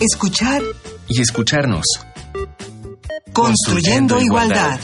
Escuchar 0.00 0.62
y 1.08 1.20
escucharnos. 1.20 1.84
Construyendo, 3.32 4.20
igualdad. 4.20 4.78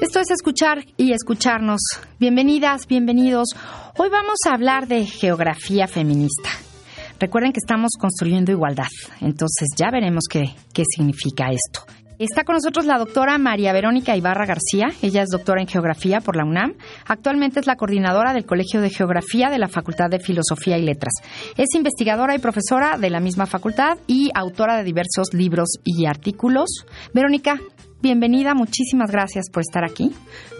Esto 0.00 0.20
es 0.20 0.30
escuchar 0.30 0.84
y 0.96 1.12
escucharnos. 1.12 1.80
Bienvenidas, 2.20 2.86
bienvenidos. 2.86 3.48
Hoy 3.96 4.08
vamos 4.08 4.38
a 4.48 4.54
hablar 4.54 4.86
de 4.86 5.04
geografía 5.04 5.88
feminista. 5.88 6.50
Recuerden 7.18 7.52
que 7.52 7.58
estamos 7.58 7.90
construyendo 7.98 8.52
igualdad, 8.52 8.86
entonces 9.20 9.70
ya 9.76 9.90
veremos 9.90 10.26
qué, 10.30 10.54
qué 10.72 10.84
significa 10.94 11.50
esto. 11.50 11.84
Está 12.18 12.42
con 12.42 12.54
nosotros 12.54 12.84
la 12.84 12.98
doctora 12.98 13.38
María 13.38 13.72
Verónica 13.72 14.16
Ibarra 14.16 14.44
García. 14.44 14.88
Ella 15.02 15.22
es 15.22 15.28
doctora 15.28 15.60
en 15.60 15.68
Geografía 15.68 16.20
por 16.20 16.34
la 16.34 16.44
UNAM. 16.44 16.74
Actualmente 17.06 17.60
es 17.60 17.68
la 17.68 17.76
coordinadora 17.76 18.32
del 18.32 18.44
Colegio 18.44 18.80
de 18.80 18.90
Geografía 18.90 19.50
de 19.50 19.58
la 19.58 19.68
Facultad 19.68 20.10
de 20.10 20.18
Filosofía 20.18 20.76
y 20.78 20.82
Letras. 20.82 21.12
Es 21.56 21.76
investigadora 21.76 22.34
y 22.34 22.40
profesora 22.40 22.98
de 22.98 23.10
la 23.10 23.20
misma 23.20 23.46
facultad 23.46 23.98
y 24.08 24.32
autora 24.34 24.78
de 24.78 24.82
diversos 24.82 25.32
libros 25.32 25.68
y 25.84 26.06
artículos. 26.06 26.86
Verónica, 27.14 27.60
bienvenida. 28.02 28.52
Muchísimas 28.52 29.12
gracias 29.12 29.48
por 29.48 29.60
estar 29.60 29.84
aquí. 29.84 30.12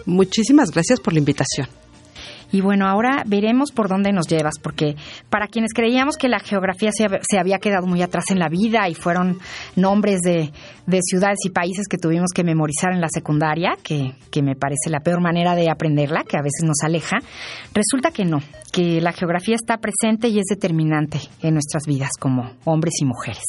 Muchísimas 0.05 0.71
gracias 0.71 1.01
por 1.01 1.11
la 1.11 1.19
invitación. 1.19 1.67
Y 2.51 2.61
bueno, 2.61 2.87
ahora 2.87 3.23
veremos 3.25 3.71
por 3.71 3.89
dónde 3.89 4.11
nos 4.11 4.27
llevas, 4.27 4.55
porque 4.61 4.95
para 5.29 5.47
quienes 5.47 5.73
creíamos 5.73 6.17
que 6.17 6.29
la 6.29 6.39
geografía 6.39 6.91
se, 6.91 7.07
se 7.21 7.37
había 7.37 7.59
quedado 7.59 7.85
muy 7.85 8.01
atrás 8.01 8.25
en 8.31 8.39
la 8.39 8.49
vida 8.49 8.89
y 8.89 8.95
fueron 8.95 9.39
nombres 9.75 10.19
de, 10.21 10.51
de, 10.85 10.99
ciudades 11.01 11.39
y 11.45 11.49
países 11.49 11.87
que 11.87 11.97
tuvimos 11.97 12.31
que 12.33 12.43
memorizar 12.43 12.91
en 12.91 13.01
la 13.01 13.09
secundaria, 13.09 13.77
que, 13.83 14.13
que 14.31 14.41
me 14.41 14.55
parece 14.55 14.89
la 14.89 14.99
peor 14.99 15.21
manera 15.21 15.55
de 15.55 15.69
aprenderla, 15.69 16.23
que 16.23 16.37
a 16.37 16.41
veces 16.41 16.63
nos 16.65 16.77
aleja, 16.83 17.17
resulta 17.73 18.11
que 18.11 18.25
no, 18.25 18.39
que 18.71 19.01
la 19.01 19.11
geografía 19.11 19.55
está 19.55 19.77
presente 19.77 20.27
y 20.29 20.39
es 20.39 20.45
determinante 20.45 21.19
en 21.41 21.53
nuestras 21.53 21.83
vidas 21.85 22.11
como 22.19 22.51
hombres 22.65 22.95
y 23.01 23.05
mujeres. 23.05 23.43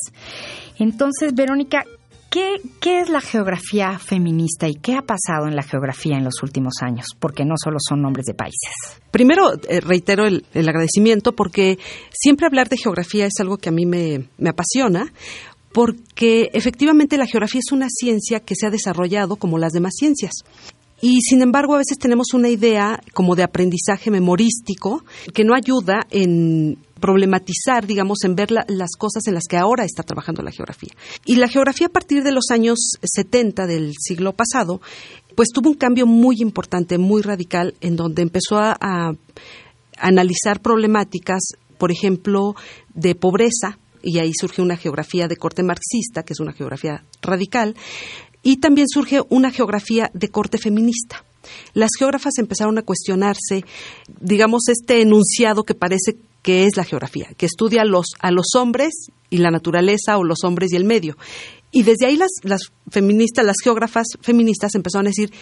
Entonces, 0.78 1.34
Verónica, 1.34 1.84
¿Qué, 2.30 2.60
¿Qué, 2.80 3.00
es 3.00 3.08
la 3.08 3.20
geografía 3.20 3.98
feminista 3.98 4.68
y 4.68 4.74
qué 4.74 4.94
ha 4.94 5.02
pasado 5.02 5.48
en 5.48 5.56
la 5.56 5.64
geografía 5.64 6.16
en 6.16 6.22
los 6.22 6.44
últimos 6.44 6.74
años? 6.80 7.06
Porque 7.18 7.44
no 7.44 7.56
solo 7.62 7.78
son 7.80 8.02
nombres 8.02 8.26
de 8.26 8.34
países. 8.34 8.70
Primero, 9.10 9.54
eh, 9.68 9.80
reitero 9.80 10.26
el, 10.26 10.46
el, 10.54 10.68
agradecimiento 10.68 11.32
porque 11.32 11.80
siempre 12.12 12.46
hablar 12.46 12.68
de 12.68 12.76
geografía 12.76 13.26
es 13.26 13.40
algo 13.40 13.56
que 13.56 13.70
a 13.70 13.72
mí 13.72 13.84
me, 13.84 14.28
me 14.38 14.50
apasiona. 14.50 15.12
Porque 15.72 16.50
efectivamente 16.52 17.16
la 17.16 17.26
geografía 17.26 17.60
es 17.64 17.72
una 17.72 17.88
ciencia 17.88 18.40
que 18.40 18.54
se 18.56 18.66
ha 18.66 18.70
desarrollado 18.70 19.36
como 19.36 19.58
las 19.58 19.72
demás 19.72 19.94
ciencias. 19.96 20.32
Y 21.00 21.20
sin 21.22 21.42
embargo, 21.42 21.74
a 21.74 21.78
veces 21.78 21.98
tenemos 21.98 22.34
una 22.34 22.48
idea 22.48 23.00
como 23.14 23.34
de 23.34 23.42
aprendizaje 23.42 24.10
memorístico 24.10 25.04
que 25.32 25.44
no 25.44 25.54
ayuda 25.54 26.06
en 26.10 26.78
problematizar, 27.00 27.86
digamos, 27.86 28.18
en 28.24 28.36
ver 28.36 28.50
la, 28.50 28.64
las 28.68 28.90
cosas 28.96 29.26
en 29.26 29.34
las 29.34 29.44
que 29.48 29.56
ahora 29.56 29.84
está 29.84 30.02
trabajando 30.02 30.42
la 30.42 30.52
geografía. 30.52 30.92
Y 31.24 31.36
la 31.36 31.48
geografía 31.48 31.88
a 31.88 31.90
partir 31.90 32.22
de 32.22 32.32
los 32.32 32.50
años 32.50 32.78
70 33.02 33.66
del 33.66 33.94
siglo 33.98 34.32
pasado, 34.34 34.80
pues 35.34 35.48
tuvo 35.52 35.70
un 35.70 35.76
cambio 35.76 36.06
muy 36.06 36.36
importante, 36.40 36.98
muy 36.98 37.22
radical, 37.22 37.74
en 37.80 37.96
donde 37.96 38.22
empezó 38.22 38.58
a, 38.58 38.76
a 38.80 39.12
analizar 39.98 40.60
problemáticas, 40.60 41.40
por 41.78 41.90
ejemplo, 41.90 42.54
de 42.94 43.14
pobreza, 43.14 43.78
y 44.02 44.18
ahí 44.18 44.32
surge 44.34 44.62
una 44.62 44.76
geografía 44.76 45.28
de 45.28 45.36
corte 45.36 45.62
marxista, 45.62 46.22
que 46.22 46.32
es 46.32 46.40
una 46.40 46.52
geografía 46.52 47.04
radical, 47.22 47.74
y 48.42 48.56
también 48.56 48.88
surge 48.88 49.20
una 49.28 49.50
geografía 49.50 50.10
de 50.14 50.28
corte 50.28 50.58
feminista. 50.58 51.24
Las 51.74 51.90
geógrafas 51.98 52.38
empezaron 52.38 52.78
a 52.78 52.82
cuestionarse, 52.82 53.64
digamos, 54.20 54.68
este 54.68 55.02
enunciado 55.02 55.64
que 55.64 55.74
parece 55.74 56.16
que 56.42 56.64
es 56.64 56.76
la 56.76 56.84
geografía, 56.84 57.28
que 57.36 57.46
estudia 57.46 57.84
los, 57.84 58.06
a 58.20 58.30
los 58.30 58.54
hombres 58.56 59.08
y 59.28 59.38
la 59.38 59.50
naturaleza 59.50 60.18
o 60.18 60.24
los 60.24 60.44
hombres 60.44 60.72
y 60.72 60.76
el 60.76 60.84
medio. 60.84 61.16
Y 61.70 61.82
desde 61.82 62.06
ahí 62.06 62.16
las, 62.16 62.30
las 62.42 62.72
feministas, 62.90 63.44
las 63.44 63.56
geógrafas 63.62 64.06
feministas 64.20 64.74
empezaron 64.74 65.06
a 65.06 65.10
decir, 65.10 65.32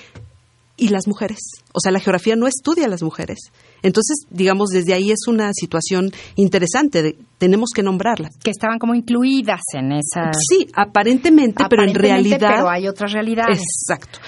¿y 0.78 0.88
las 0.88 1.06
mujeres? 1.06 1.38
O 1.72 1.80
sea, 1.80 1.92
la 1.92 2.00
geografía 2.00 2.36
no 2.36 2.46
estudia 2.46 2.86
a 2.86 2.88
las 2.88 3.02
mujeres. 3.02 3.38
Entonces, 3.82 4.26
digamos, 4.30 4.70
desde 4.70 4.94
ahí 4.94 5.10
es 5.10 5.26
una 5.28 5.52
situación 5.52 6.10
interesante, 6.36 7.02
de, 7.02 7.18
tenemos 7.36 7.70
que 7.74 7.82
nombrarlas. 7.82 8.36
Que 8.42 8.50
estaban 8.50 8.78
como 8.78 8.94
incluidas 8.94 9.60
en 9.74 9.92
esa. 9.92 10.30
Sí, 10.32 10.66
aparentemente, 10.74 11.64
pero 11.68 11.84
en 11.84 11.94
realidad. 11.94 12.38
Pero 12.38 12.70
hay 12.70 12.88
otras 12.88 13.12
realidades. 13.12 13.58
Exacto. 13.58 14.20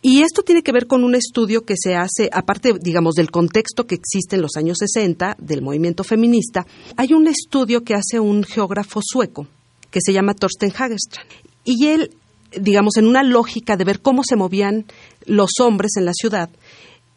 Y 0.00 0.22
esto 0.22 0.42
tiene 0.42 0.62
que 0.62 0.72
ver 0.72 0.86
con 0.86 1.04
un 1.04 1.14
estudio 1.14 1.64
que 1.64 1.74
se 1.76 1.94
hace, 1.94 2.30
aparte, 2.32 2.72
digamos, 2.80 3.14
del 3.14 3.30
contexto 3.30 3.86
que 3.86 3.96
existe 3.96 4.36
en 4.36 4.42
los 4.42 4.56
años 4.56 4.78
60 4.78 5.36
del 5.38 5.62
movimiento 5.62 6.04
feminista, 6.04 6.66
hay 6.96 7.12
un 7.12 7.26
estudio 7.26 7.82
que 7.82 7.94
hace 7.94 8.20
un 8.20 8.44
geógrafo 8.44 9.00
sueco 9.02 9.46
que 9.90 10.00
se 10.00 10.12
llama 10.12 10.34
Thorsten 10.34 10.70
Hagerstrand. 10.70 11.28
Y 11.64 11.88
él, 11.88 12.10
digamos, 12.56 12.96
en 12.96 13.06
una 13.06 13.22
lógica 13.22 13.76
de 13.76 13.84
ver 13.84 14.00
cómo 14.00 14.22
se 14.24 14.36
movían 14.36 14.86
los 15.24 15.50
hombres 15.60 15.92
en 15.96 16.04
la 16.04 16.12
ciudad, 16.12 16.50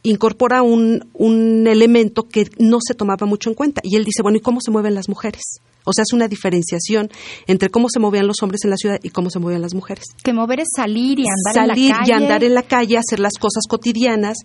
incorpora 0.03 0.62
un, 0.62 1.09
un, 1.14 1.68
elemento 1.68 2.24
que 2.24 2.50
no 2.58 2.80
se 2.86 2.96
tomaba 2.96 3.25
mucho 3.25 3.50
en 3.50 3.56
cuenta. 3.56 3.81
Y 3.84 3.96
él 3.96 4.03
dice, 4.03 4.24
bueno, 4.24 4.38
¿y 4.38 4.42
cómo 4.42 4.59
se 4.62 4.72
mueven 4.72 4.96
las 4.96 5.09
mujeres? 5.09 5.62
O 5.84 5.94
sea, 5.94 6.03
es 6.03 6.14
una 6.14 6.28
diferenciación 6.28 7.09
entre 7.47 7.69
cómo 7.69 7.88
se 7.90 8.00
movían 8.00 8.28
los 8.28 8.42
hombres 8.44 8.64
en 8.64 8.69
la 8.69 8.78
ciudad 8.78 9.00
y 9.02 9.09
cómo 9.09 9.30
se 9.30 9.40
movían 9.40 9.62
las 9.62 9.74
mujeres. 9.74 10.06
Que 10.24 10.34
mover 10.34 10.59
es 10.59 10.68
salir 10.75 11.19
y 11.19 11.24
andar 11.24 11.68
salir 11.69 11.86
en 11.86 11.90
la 11.90 11.98
calle. 11.98 12.12
y 12.12 12.13
andar 12.13 12.44
en 12.44 12.53
la 12.53 12.63
calle, 12.63 12.98
hacer 12.98 13.19
las 13.19 13.34
cosas 13.40 13.63
cotidianas. 13.68 14.38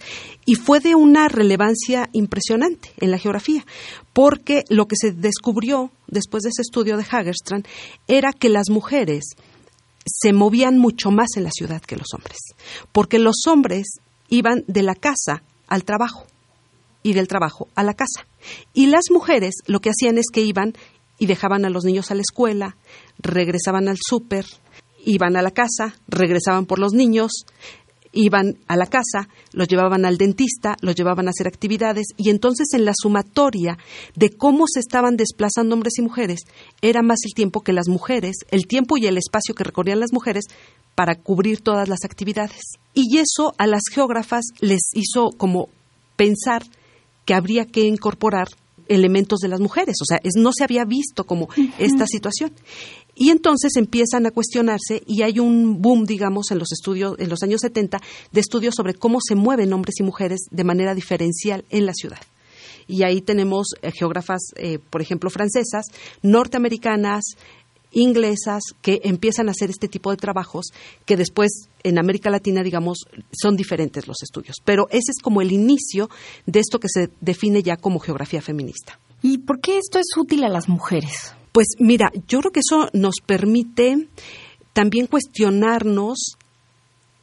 Y 0.47 0.55
fue 0.55 0.81
de 0.81 0.95
una 0.95 1.29
relevancia 1.29 2.09
impresionante 2.13 2.93
en 2.99 3.11
la 3.11 3.19
geografía, 3.19 3.67
porque 4.13 4.65
lo 4.71 4.87
que 4.87 4.97
se 4.97 5.13
descubrió 5.13 5.91
después 6.07 6.43
de 6.43 6.51
ese 6.51 6.63
estudio 6.63 6.97
de 6.97 7.05
Hagerstrand 7.05 7.67
era 8.09 8.33
que 8.33 8.49
las 8.49 8.71
mujeres 8.71 9.25
se 10.07 10.33
movían 10.33 10.79
mucho 10.79 11.11
más 11.11 11.37
en 11.37 11.45
la 11.45 11.51
ciudad 11.51 11.83
que 11.83 11.97
los 11.97 12.15
hombres, 12.15 12.39
porque 12.93 13.19
los 13.19 13.47
hombres 13.47 13.99
iban 14.29 14.65
de 14.67 14.83
la 14.83 14.95
casa 14.95 15.43
al 15.67 15.85
trabajo 15.85 16.27
y 17.03 17.13
del 17.13 17.29
trabajo 17.29 17.69
a 17.75 17.83
la 17.83 17.95
casa. 17.95 18.27
Y 18.73 18.87
las 18.87 19.11
mujeres 19.11 19.55
lo 19.67 19.81
que 19.81 19.91
hacían 19.91 20.19
es 20.19 20.27
que 20.33 20.43
iban 20.43 20.75
y 21.19 21.27
dejaban 21.27 21.65
a 21.65 21.71
los 21.71 21.85
niños 21.85 22.11
a 22.11 22.15
la 22.15 22.23
escuela, 22.23 22.77
regresaban 23.19 23.89
al 23.89 23.97
súper, 24.01 24.47
iban 25.05 25.37
a 25.37 25.43
la 25.43 25.51
casa, 25.51 25.95
regresaban 26.09 26.67
por 26.67 26.79
los 26.79 26.93
niños, 26.93 27.31
iban 28.17 28.59
a 28.67 28.77
la 28.77 28.87
casa, 28.87 29.29
los 29.53 29.69
llevaban 29.69 30.05
al 30.05 30.17
dentista, 30.19 30.77
los 30.81 30.97
llevaban 30.97 31.29
a 31.29 31.31
hacer 31.31 31.47
actividades 31.47 32.07
y 32.17 32.31
entonces 32.31 32.73
en 32.73 32.85
la 32.85 32.93
sumatoria 32.97 33.79
de 34.17 34.31
cómo 34.31 34.65
se 34.67 34.81
estaban 34.81 35.17
desplazando 35.17 35.75
hombres 35.75 35.99
y 35.99 36.03
mujeres 36.03 36.41
era 36.81 37.03
más 37.03 37.19
el 37.25 37.35
tiempo 37.35 37.61
que 37.61 37.73
las 37.73 37.89
mujeres, 37.89 38.37
el 38.51 38.67
tiempo 38.67 38.97
y 38.97 39.07
el 39.07 39.19
espacio 39.19 39.55
que 39.55 39.65
recorrían 39.65 40.01
las 40.01 40.13
mujeres 40.13 40.45
para 40.95 41.15
cubrir 41.15 41.61
todas 41.61 41.89
las 41.89 42.05
actividades. 42.05 42.63
Y 42.95 43.19
eso 43.19 43.55
a 43.59 43.67
las 43.67 43.83
geógrafas 43.93 44.47
les 44.61 44.91
hizo 44.95 45.31
como 45.37 45.69
pensar 46.17 46.65
que 47.27 47.35
habría 47.35 47.67
que 47.67 47.83
incorporar 47.83 48.49
elementos 48.89 49.41
de 49.41 49.49
las 49.49 49.61
mujeres, 49.61 49.97
o 50.01 50.05
sea, 50.05 50.21
es, 50.23 50.35
no 50.37 50.53
se 50.57 50.65
había 50.65 50.85
visto 50.85 51.25
como 51.25 51.47
uh 51.47 51.49
-huh. 51.49 51.73
esta 51.79 52.07
situación. 52.07 52.53
Y 53.19 53.31
entonces 53.31 53.77
empiezan 53.77 54.27
a 54.27 54.31
cuestionarse 54.31 55.03
y 55.07 55.23
hay 55.23 55.41
un 55.41 55.81
boom, 55.81 56.05
digamos, 56.05 56.51
en 56.51 56.59
los 56.59 56.71
estudios, 56.71 57.19
en 57.19 57.31
los 57.31 57.43
años 57.43 57.63
70, 57.63 58.01
de 58.31 58.41
estudios 58.41 58.75
sobre 58.77 58.93
cómo 58.93 59.19
se 59.27 59.35
mueven 59.35 59.73
hombres 59.73 59.95
y 59.99 60.03
mujeres 60.03 60.41
de 60.51 60.65
manera 60.65 60.95
diferencial 60.95 61.65
en 61.71 61.87
la 61.87 61.95
ciudad. 61.95 62.21
Y 62.87 63.03
ahí 63.05 63.23
tenemos 63.23 63.69
eh, 63.81 63.91
geógrafas, 63.91 64.53
eh, 64.57 64.79
por 64.79 65.01
ejemplo, 65.01 65.31
francesas, 65.31 65.87
norteamericanas, 66.23 67.25
inglesas 67.91 68.63
que 68.83 69.01
empiezan 69.05 69.49
a 69.49 69.53
hacer 69.53 69.71
este 69.71 69.89
tipo 69.89 70.11
de 70.11 70.19
trabajos 70.19 70.67
que 71.07 71.17
después 71.17 71.69
en 71.83 71.99
América 71.99 72.29
Latina, 72.29 72.63
digamos, 72.63 73.07
son 73.33 73.57
diferentes 73.57 74.07
los 74.07 74.23
estudios. 74.23 74.57
Pero 74.63 74.89
ese 74.91 75.13
es 75.17 75.23
como 75.23 75.41
el 75.41 75.53
inicio 75.53 76.11
de 76.45 76.61
esto 76.61 76.79
que 76.79 76.89
se 76.91 77.09
define 77.23 77.63
ya 77.63 77.79
como 77.79 77.99
geografía 77.99 78.43
feminista. 78.43 79.01
¿Y 79.23 79.39
por 79.39 79.61
qué 79.61 79.79
esto 79.79 79.99
es 79.99 80.07
útil 80.17 80.45
a 80.45 80.51
las 80.51 80.69
mujeres? 80.69 81.35
Pues 81.57 81.69
mira, 81.79 82.13
yo 82.29 82.41
creo 82.41 82.53
que 82.53 82.61
eso 82.61 82.91
nos 82.93 83.15
permite 83.25 84.09
también 84.75 85.07
cuestionarnos 85.07 86.37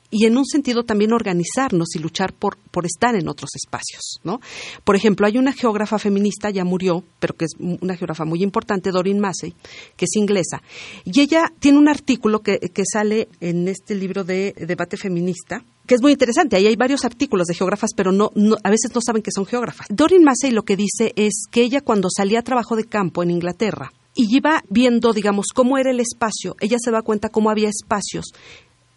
y 0.09 0.25
en 0.25 0.39
un 0.39 0.45
sentido 0.47 0.81
también 0.81 1.13
organizarnos 1.13 1.95
y 1.95 1.99
luchar 1.99 2.33
por, 2.33 2.57
por 2.71 2.87
estar 2.87 3.13
en 3.13 3.27
otros 3.27 3.51
espacios, 3.53 4.19
¿no? 4.23 4.41
Por 4.83 4.95
ejemplo, 4.95 5.27
hay 5.27 5.37
una 5.37 5.53
geógrafa 5.53 5.99
feminista, 5.99 6.49
ya 6.49 6.63
murió, 6.63 7.03
pero 7.19 7.35
que 7.35 7.45
es 7.45 7.51
una 7.59 7.95
geógrafa 7.95 8.25
muy 8.25 8.41
importante, 8.41 8.89
Doreen 8.89 9.19
Massey, 9.19 9.53
que 9.95 10.05
es 10.05 10.15
inglesa, 10.15 10.63
y 11.05 11.21
ella 11.21 11.53
tiene 11.59 11.77
un 11.77 11.87
artículo 11.87 12.41
que, 12.41 12.57
que 12.57 12.83
sale 12.91 13.27
en 13.39 13.67
este 13.67 13.93
libro 13.93 14.23
de 14.23 14.55
debate 14.57 14.97
feminista, 14.97 15.63
que 15.85 15.93
es 15.93 16.01
muy 16.01 16.11
interesante. 16.11 16.55
Ahí 16.55 16.65
hay 16.65 16.75
varios 16.75 17.05
artículos 17.05 17.45
de 17.45 17.53
geógrafas, 17.53 17.91
pero 17.95 18.11
no, 18.11 18.31
no, 18.33 18.55
a 18.63 18.71
veces 18.71 18.95
no 18.95 19.01
saben 19.05 19.21
que 19.21 19.31
son 19.31 19.45
geógrafas. 19.45 19.85
Doreen 19.91 20.23
Massey 20.23 20.49
lo 20.49 20.63
que 20.63 20.75
dice 20.75 21.13
es 21.17 21.43
que 21.51 21.61
ella 21.61 21.81
cuando 21.81 22.07
salía 22.09 22.39
a 22.39 22.43
trabajo 22.43 22.75
de 22.75 22.85
campo 22.85 23.21
en 23.21 23.29
Inglaterra, 23.29 23.91
y 24.15 24.35
iba 24.35 24.63
viendo, 24.69 25.13
digamos, 25.13 25.47
cómo 25.53 25.77
era 25.77 25.91
el 25.91 25.99
espacio, 25.99 26.55
ella 26.59 26.77
se 26.83 26.91
da 26.91 27.01
cuenta 27.01 27.29
cómo 27.29 27.49
había 27.49 27.69
espacios 27.69 28.25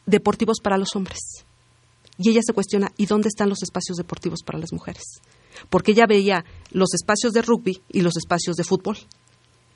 deportivos 0.05 0.59
para 0.63 0.79
los 0.79 0.95
hombres. 0.95 1.45
Y 2.19 2.31
ella 2.31 2.41
se 2.45 2.53
cuestiona, 2.53 2.93
¿y 2.97 3.07
dónde 3.07 3.29
están 3.29 3.49
los 3.49 3.63
espacios 3.63 3.97
deportivos 3.97 4.43
para 4.43 4.59
las 4.59 4.73
mujeres? 4.73 5.21
porque 5.69 5.93
ella 5.93 6.07
veía 6.07 6.45
los 6.71 6.95
espacios 6.95 7.33
de 7.33 7.43
rugby 7.43 7.83
y 7.91 8.01
los 8.01 8.17
espacios 8.17 8.57
de 8.57 8.65
fútbol. 8.65 8.99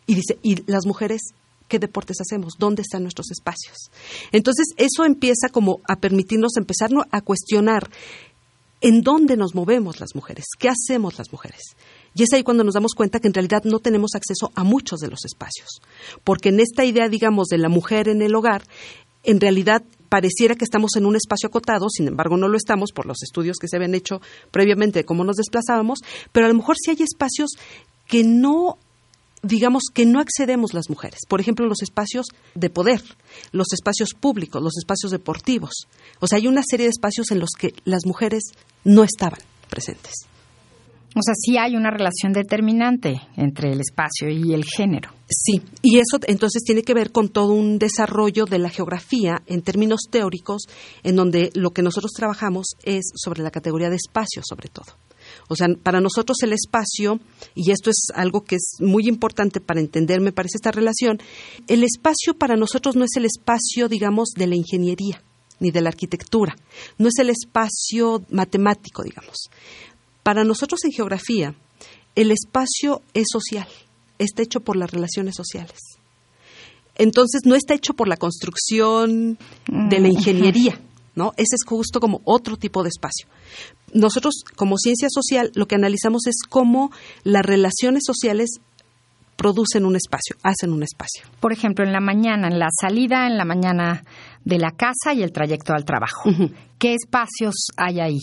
Y 0.07 0.15
dice, 0.15 0.39
¿y 0.43 0.71
las 0.71 0.87
mujeres 0.87 1.21
qué 1.69 1.79
deportes 1.79 2.21
hacemos? 2.21 2.55
¿Dónde 2.59 2.83
están 2.83 3.03
nuestros 3.03 3.31
espacios? 3.31 3.91
Entonces, 4.33 4.67
eso 4.77 5.05
empieza 5.05 5.49
como 5.51 5.81
a 5.89 5.97
permitirnos 5.97 6.57
empezar 6.57 6.91
a 7.11 7.21
cuestionar 7.21 7.91
en 8.81 9.03
dónde 9.03 9.37
nos 9.37 9.55
movemos 9.55 10.01
las 10.01 10.15
mujeres, 10.15 10.47
qué 10.59 10.69
hacemos 10.69 11.19
las 11.19 11.33
mujeres. 11.33 11.61
Y 12.15 12.25
es 12.25 12.33
ahí 12.33 12.43
cuando 12.43 12.65
nos 12.65 12.75
damos 12.75 12.95
cuenta 12.95 13.21
que 13.21 13.29
en 13.29 13.35
realidad 13.35 13.63
no 13.65 13.79
tenemos 13.79 14.15
acceso 14.15 14.51
a 14.55 14.65
muchos 14.65 15.01
de 15.01 15.09
los 15.09 15.25
espacios. 15.25 15.81
Porque 16.25 16.49
en 16.49 16.61
esta 16.61 16.85
idea, 16.85 17.09
digamos, 17.09 17.49
de 17.49 17.59
la 17.59 17.69
mujer 17.69 18.09
en 18.09 18.23
el 18.23 18.35
hogar, 18.35 18.65
en 19.23 19.41
realidad 19.41 19.83
pareciera 20.09 20.57
que 20.57 20.65
estamos 20.65 20.97
en 20.97 21.07
un 21.07 21.17
espacio 21.17 21.49
acotado, 21.49 21.89
sin 21.89 22.09
embargo 22.09 22.37
no 22.37 22.49
lo 22.49 22.57
estamos 22.57 22.91
por 22.93 23.07
los 23.07 23.23
estudios 23.23 23.59
que 23.59 23.69
se 23.69 23.77
habían 23.77 23.95
hecho 23.95 24.21
previamente 24.51 25.01
de 25.01 25.05
cómo 25.05 25.25
nos 25.25 25.37
desplazábamos, 25.37 26.01
pero 26.33 26.47
a 26.47 26.49
lo 26.49 26.57
mejor 26.57 26.77
sí 26.83 26.91
hay 26.91 27.03
espacios 27.03 27.51
que 28.07 28.25
no 28.25 28.77
digamos 29.43 29.85
que 29.95 30.05
no 30.05 30.21
accedemos 30.21 30.75
las 30.75 30.91
mujeres. 30.91 31.21
Por 31.27 31.41
ejemplo, 31.41 31.65
los 31.65 31.81
espacios 31.81 32.27
de 32.55 32.69
poder, 32.69 33.03
los 33.53 33.73
espacios 33.73 34.11
públicos, 34.19 34.63
los 34.63 34.77
espacios 34.77 35.13
deportivos. 35.13 35.87
O 36.19 36.27
sea, 36.27 36.37
hay 36.37 36.47
una 36.47 36.63
serie 36.69 36.85
de 36.85 36.91
espacios 36.91 37.31
en 37.31 37.39
los 37.39 37.51
que 37.59 37.73
las 37.85 38.05
mujeres 38.05 38.43
no 38.85 39.03
estaban 39.03 39.41
presentes. 39.71 40.27
O 41.17 41.23
sea, 41.23 41.35
sí 41.35 41.59
hay 41.59 41.75
una 41.75 41.91
relación 41.91 42.33
determinante 42.33 43.21
entre 43.37 43.73
el 43.73 43.81
espacio 43.81 44.29
y 44.29 44.55
el 44.55 44.65
género. 44.65 45.11
Sí, 45.29 45.61
y 45.83 45.99
eso 45.99 46.19
entonces 46.27 46.63
tiene 46.63 46.83
que 46.83 46.95
ver 46.95 47.11
con 47.11 47.29
todo 47.29 47.53
un 47.53 47.79
desarrollo 47.79 48.45
de 48.47 48.59
la 48.59 48.69
geografía 48.69 49.43
en 49.47 49.63
términos 49.63 50.03
teóricos, 50.09 50.63
en 51.03 51.17
donde 51.17 51.51
lo 51.55 51.71
que 51.71 51.83
nosotros 51.83 52.13
trabajamos 52.13 52.77
es 52.85 53.11
sobre 53.15 53.43
la 53.43 53.51
categoría 53.51 53.91
de 53.91 53.97
espacio, 53.97 54.43
sobre 54.45 54.69
todo. 54.69 54.97
O 55.49 55.57
sea, 55.57 55.69
para 55.83 56.01
nosotros 56.01 56.39
el 56.43 56.53
espacio, 56.53 57.21
y 57.55 57.71
esto 57.73 57.91
es 57.91 58.07
algo 58.15 58.43
que 58.43 58.57
es 58.57 58.77
muy 58.81 59.09
importante 59.09 59.61
para 59.61 59.81
entender, 59.81 60.21
me 60.21 60.33
parece, 60.33 60.57
esta 60.57 60.73
relación, 60.73 61.21
el 61.67 61.83
espacio 61.85 62.35
para 62.35 62.57
nosotros 62.57 62.97
no 62.97 63.05
es 63.05 63.17
el 63.17 63.25
espacio, 63.25 63.89
digamos, 63.89 64.31
de 64.37 64.47
la 64.47 64.57
ingeniería 64.57 65.23
ni 65.61 65.71
de 65.71 65.83
la 65.83 65.91
arquitectura, 65.91 66.57
no 66.97 67.09
es 67.09 67.19
el 67.19 67.29
espacio 67.31 68.25
matemático, 68.31 69.03
digamos. 69.03 69.51
Para 70.23 70.45
nosotros 70.45 70.85
en 70.85 70.93
geografía, 70.93 71.55
el 72.15 72.31
espacio 72.31 73.03
es 73.15 73.27
social, 73.31 73.69
está 74.19 74.43
hecho 74.43 74.61
por 74.61 74.77
las 74.77 74.91
relaciones 74.91 75.35
sociales. 75.37 75.79
Entonces, 76.97 77.43
no 77.47 77.55
está 77.55 77.75
hecho 77.75 77.95
por 77.95 78.09
la 78.09 78.17
construcción 78.17 79.39
de 79.67 80.01
la 80.01 80.09
mm, 80.09 80.13
ingeniería, 80.13 80.81
¿no? 81.15 81.33
Ese 81.37 81.55
es 81.55 81.65
justo 81.67 82.01
como 82.01 82.21
otro 82.25 82.57
tipo 82.57 82.83
de 82.83 82.91
espacio. 82.91 83.27
Nosotros, 83.95 84.45
como 84.57 84.77
ciencia 84.77 85.09
social, 85.11 85.51
lo 85.55 85.67
que 85.67 85.77
analizamos 85.77 86.27
es 86.27 86.37
cómo 86.49 86.91
las 87.25 87.45
relaciones 87.45 88.03
sociales 88.05 88.61
producen 89.37 89.87
un 89.87 89.97
espacio, 89.97 90.37
hacen 90.43 90.71
un 90.73 90.83
espacio. 90.83 91.25
Por 91.41 91.55
ejemplo, 91.55 91.83
en 91.83 91.93
la 91.93 92.01
mañana, 92.01 92.49
en 92.49 92.59
la 92.59 92.69
salida, 92.79 93.27
en 93.27 93.39
la 93.39 93.47
mañana 93.47 94.05
de 94.45 94.59
la 94.59 94.73
casa 94.73 95.15
y 95.15 95.23
el 95.23 95.33
trayecto 95.33 95.73
al 95.73 95.87
trabajo. 95.87 96.29
¿Qué 96.79 96.95
espacios 96.95 97.55
hay 97.79 98.01
ahí? 98.01 98.21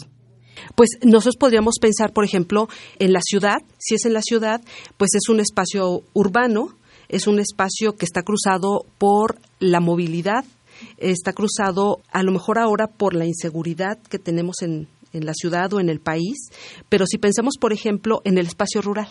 Pues 0.76 0.90
nosotros 1.04 1.36
podríamos 1.38 1.76
pensar, 1.80 2.14
por 2.14 2.24
ejemplo, 2.24 2.68
en 3.00 3.14
la 3.14 3.22
ciudad. 3.22 3.58
Si 3.78 3.96
es 3.96 4.06
en 4.06 4.14
la 4.14 4.22
ciudad, 4.22 4.62
pues 4.98 5.12
es 5.16 5.30
un 5.30 5.40
espacio 5.40 6.04
urbano, 6.14 6.76
es 7.10 7.28
un 7.28 7.40
espacio 7.40 7.96
que 7.96 8.06
está 8.06 8.24
cruzado 8.24 8.86
por 8.98 9.40
la 9.60 9.80
movilidad, 9.80 10.46
está 10.98 11.34
cruzado 11.34 12.02
a 12.12 12.24
lo 12.24 12.32
mejor 12.32 12.60
ahora 12.60 12.88
por 12.88 13.14
la 13.14 13.26
inseguridad 13.26 13.98
que 14.10 14.20
tenemos 14.20 14.62
en, 14.62 14.88
en 15.14 15.26
la 15.26 15.34
ciudad 15.34 15.74
o 15.74 15.80
en 15.80 15.90
el 15.90 16.00
país, 16.00 16.50
pero 16.90 17.06
si 17.06 17.18
pensamos, 17.18 17.56
por 17.60 17.74
ejemplo, 17.74 18.22
en 18.26 18.38
el 18.38 18.48
espacio 18.48 18.82
rural, 18.82 19.10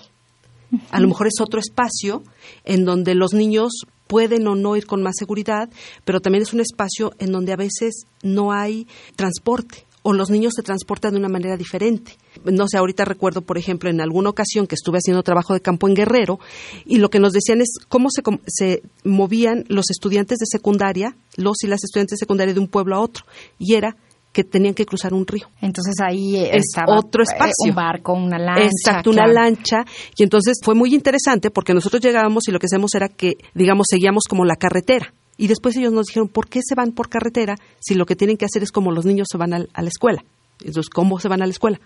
a 0.90 1.00
lo 1.00 1.08
mejor 1.08 1.26
es 1.28 1.40
otro 1.40 1.60
espacio 1.60 2.22
en 2.64 2.84
donde 2.84 3.14
los 3.14 3.32
niños 3.32 3.72
pueden 4.06 4.46
o 4.46 4.54
no 4.54 4.76
ir 4.76 4.86
con 4.86 5.02
más 5.02 5.14
seguridad, 5.18 5.68
pero 6.04 6.20
también 6.20 6.42
es 6.42 6.52
un 6.52 6.60
espacio 6.60 7.12
en 7.18 7.32
donde 7.32 7.52
a 7.52 7.56
veces 7.56 8.06
no 8.22 8.52
hay 8.52 8.86
transporte 9.16 9.85
o 10.06 10.12
los 10.12 10.30
niños 10.30 10.52
se 10.54 10.62
transportan 10.62 11.14
de 11.14 11.18
una 11.18 11.28
manera 11.28 11.56
diferente. 11.56 12.12
No 12.44 12.68
sé, 12.68 12.78
ahorita 12.78 13.04
recuerdo, 13.04 13.40
por 13.40 13.58
ejemplo, 13.58 13.90
en 13.90 14.00
alguna 14.00 14.30
ocasión 14.30 14.68
que 14.68 14.76
estuve 14.76 14.98
haciendo 14.98 15.24
trabajo 15.24 15.52
de 15.52 15.60
campo 15.60 15.88
en 15.88 15.94
Guerrero 15.94 16.38
y 16.84 16.98
lo 16.98 17.10
que 17.10 17.18
nos 17.18 17.32
decían 17.32 17.60
es 17.60 17.70
cómo 17.88 18.08
se, 18.10 18.22
se 18.46 18.82
movían 19.02 19.64
los 19.66 19.90
estudiantes 19.90 20.38
de 20.38 20.46
secundaria, 20.46 21.16
los 21.36 21.56
y 21.64 21.66
las 21.66 21.82
estudiantes 21.82 22.18
de 22.18 22.22
secundaria 22.22 22.54
de 22.54 22.60
un 22.60 22.68
pueblo 22.68 22.94
a 22.94 23.00
otro. 23.00 23.24
Y 23.58 23.74
era 23.74 23.96
que 24.32 24.44
tenían 24.44 24.74
que 24.74 24.86
cruzar 24.86 25.12
un 25.12 25.26
río. 25.26 25.48
Entonces 25.60 25.94
ahí 26.00 26.36
es 26.36 26.66
otro 26.86 27.22
eh, 27.22 27.26
espacio. 27.28 27.70
Un 27.70 27.74
barco, 27.74 28.12
una 28.12 28.38
lancha. 28.38 28.64
Exacto, 28.64 29.10
una 29.10 29.26
lancha. 29.26 29.84
Y 30.16 30.22
entonces 30.22 30.60
fue 30.62 30.76
muy 30.76 30.94
interesante 30.94 31.50
porque 31.50 31.74
nosotros 31.74 32.00
llegábamos 32.00 32.46
y 32.46 32.52
lo 32.52 32.60
que 32.60 32.66
hacemos 32.66 32.94
era 32.94 33.08
que, 33.08 33.38
digamos, 33.54 33.86
seguíamos 33.90 34.22
como 34.28 34.44
la 34.44 34.54
carretera. 34.54 35.12
Y 35.36 35.48
después 35.48 35.76
ellos 35.76 35.92
nos 35.92 36.06
dijeron, 36.06 36.28
¿por 36.28 36.48
qué 36.48 36.60
se 36.62 36.74
van 36.74 36.92
por 36.92 37.08
carretera 37.08 37.56
si 37.78 37.94
lo 37.94 38.06
que 38.06 38.16
tienen 38.16 38.36
que 38.36 38.46
hacer 38.46 38.62
es 38.62 38.72
como 38.72 38.90
los 38.90 39.04
niños 39.04 39.28
se 39.30 39.38
van 39.38 39.52
a, 39.52 39.58
la 39.58 39.88
escuela? 39.88 40.24
Entonces, 40.60 40.88
¿cómo 40.88 41.20
se 41.20 41.28
van 41.28 41.42
a 41.42 41.46
la 41.46 41.52
escuela? 41.52 41.78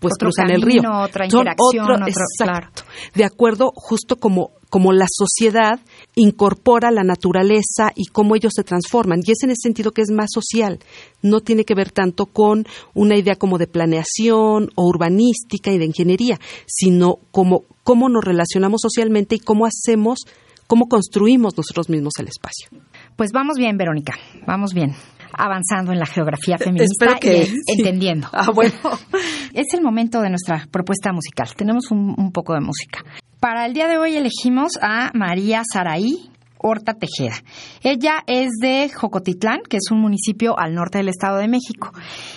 Pues 0.00 0.14
cruzan 0.18 0.50
el 0.50 0.62
río. 0.62 0.80
Otra 0.80 1.26
interacción, 1.26 2.08
exacto, 2.08 2.84
De 3.14 3.22
acuerdo, 3.22 3.70
justo 3.74 4.16
como, 4.16 4.50
como 4.70 4.92
la 4.92 5.04
sociedad 5.08 5.78
incorpora 6.14 6.90
la 6.90 7.04
naturaleza 7.04 7.92
y 7.94 8.06
cómo 8.06 8.34
ellos 8.34 8.52
se 8.56 8.64
transforman. 8.64 9.20
Y 9.22 9.32
es 9.32 9.42
en 9.44 9.50
ese 9.50 9.60
sentido 9.62 9.92
que 9.92 10.00
es 10.00 10.10
más 10.10 10.30
social. 10.32 10.78
No 11.20 11.40
tiene 11.40 11.64
que 11.64 11.74
ver 11.74 11.92
tanto 11.92 12.24
con 12.26 12.66
una 12.94 13.16
idea 13.16 13.36
como 13.36 13.58
de 13.58 13.66
planeación 13.66 14.70
o 14.74 14.88
urbanística 14.88 15.70
y 15.70 15.76
de 15.76 15.84
ingeniería, 15.84 16.40
sino 16.66 17.18
como 17.30 17.64
cómo 17.82 18.08
nos 18.08 18.24
relacionamos 18.24 18.80
socialmente 18.80 19.34
y 19.34 19.40
cómo 19.40 19.66
hacemos 19.66 20.20
cómo 20.70 20.86
construimos 20.86 21.56
nosotros 21.56 21.90
mismos 21.90 22.12
el 22.20 22.28
espacio. 22.28 22.68
Pues 23.16 23.32
vamos 23.32 23.58
bien, 23.58 23.76
Verónica, 23.76 24.14
vamos 24.46 24.72
bien 24.72 24.94
avanzando 25.32 25.92
en 25.92 25.98
la 25.98 26.06
geografía 26.06 26.58
feminista 26.64 27.18
y 27.22 27.52
entendiendo. 27.76 28.28
Ah, 28.32 28.50
bueno. 28.54 28.74
es 29.52 29.74
el 29.74 29.82
momento 29.82 30.20
de 30.20 30.28
nuestra 30.28 30.68
propuesta 30.70 31.12
musical. 31.12 31.48
Tenemos 31.56 31.90
un, 31.90 32.30
poco 32.32 32.54
de 32.54 32.60
música. 32.60 33.00
Para 33.40 33.66
el 33.66 33.74
día 33.74 33.88
de 33.88 33.98
hoy 33.98 34.14
elegimos 34.14 34.72
a 34.80 35.10
María 35.12 35.62
Saraí 35.72 36.30
Horta 36.58 36.94
Tejeda. 36.94 37.36
Ella 37.82 38.22
es 38.28 38.50
de 38.60 38.90
Jocotitlán, 38.94 39.62
que 39.68 39.78
es 39.78 39.90
un 39.90 40.00
municipio 40.00 40.56
al 40.56 40.74
norte 40.74 40.98
del 40.98 41.08
Estado 41.08 41.38
de 41.38 41.48
México. 41.48 41.90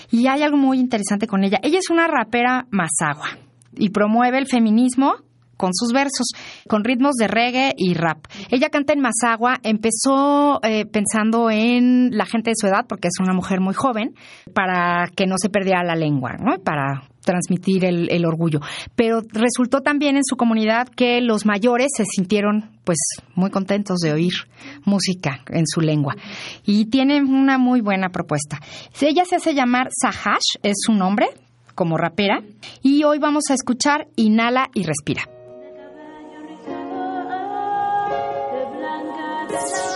Y 0.09 0.25
hay 0.25 0.41
algo 0.41 0.57
muy 0.57 0.79
interesante 0.79 1.27
con 1.27 1.43
ella. 1.43 1.59
Ella 1.61 1.77
es 1.77 1.91
una 1.91 2.07
rapera 2.07 2.65
mazagua 2.71 3.37
y 3.75 3.89
promueve 3.89 4.39
el 4.39 4.47
feminismo 4.47 5.17
con 5.57 5.73
sus 5.73 5.91
versos, 5.91 6.27
con 6.67 6.83
ritmos 6.83 7.15
de 7.15 7.27
reggae 7.27 7.73
y 7.77 7.93
rap. 7.93 8.25
Ella 8.49 8.69
canta 8.69 8.93
en 8.93 9.01
Mazagua, 9.01 9.59
empezó 9.63 10.59
eh, 10.63 10.85
pensando 10.85 11.49
en 11.49 12.15
la 12.17 12.25
gente 12.25 12.51
de 12.51 12.55
su 12.59 12.67
edad, 12.67 12.85
porque 12.87 13.07
es 13.07 13.19
una 13.19 13.33
mujer 13.33 13.59
muy 13.59 13.73
joven, 13.73 14.15
para 14.53 15.07
que 15.15 15.25
no 15.25 15.35
se 15.37 15.49
perdiera 15.49 15.83
la 15.83 15.95
lengua, 15.95 16.33
¿no? 16.39 16.61
Para 16.63 17.03
transmitir 17.23 17.85
el, 17.85 18.25
orgullo. 18.25 18.59
Pero 18.95 19.21
resultó 19.31 19.81
también 19.81 20.17
en 20.17 20.23
su 20.23 20.35
comunidad 20.35 20.87
que 20.89 21.21
los 21.21 21.45
mayores 21.45 21.87
se 21.95 22.05
sintieron 22.05 22.71
pues 22.83 22.97
muy 23.35 23.49
contentos 23.49 23.99
de 23.99 24.11
oír 24.11 24.33
música 24.85 25.39
en 25.49 25.65
su 25.65 25.81
lengua. 25.81 26.15
Y 26.65 26.85
tiene 26.85 27.21
una 27.21 27.57
muy 27.57 27.81
buena 27.81 28.09
propuesta. 28.09 28.59
Ella 29.01 29.23
se 29.25 29.37
hace 29.37 29.53
llamar 29.53 29.89
Sahash, 30.01 30.59
es 30.61 30.75
su 30.85 30.93
nombre 30.93 31.27
como 31.75 31.97
rapera, 31.97 32.43
y 32.83 33.03
hoy 33.03 33.17
vamos 33.17 33.45
a 33.49 33.55
escuchar 33.55 34.07
Inhala 34.15 34.69
y 34.75 34.83
Respira. 34.83 35.23
Bye. 39.53 39.92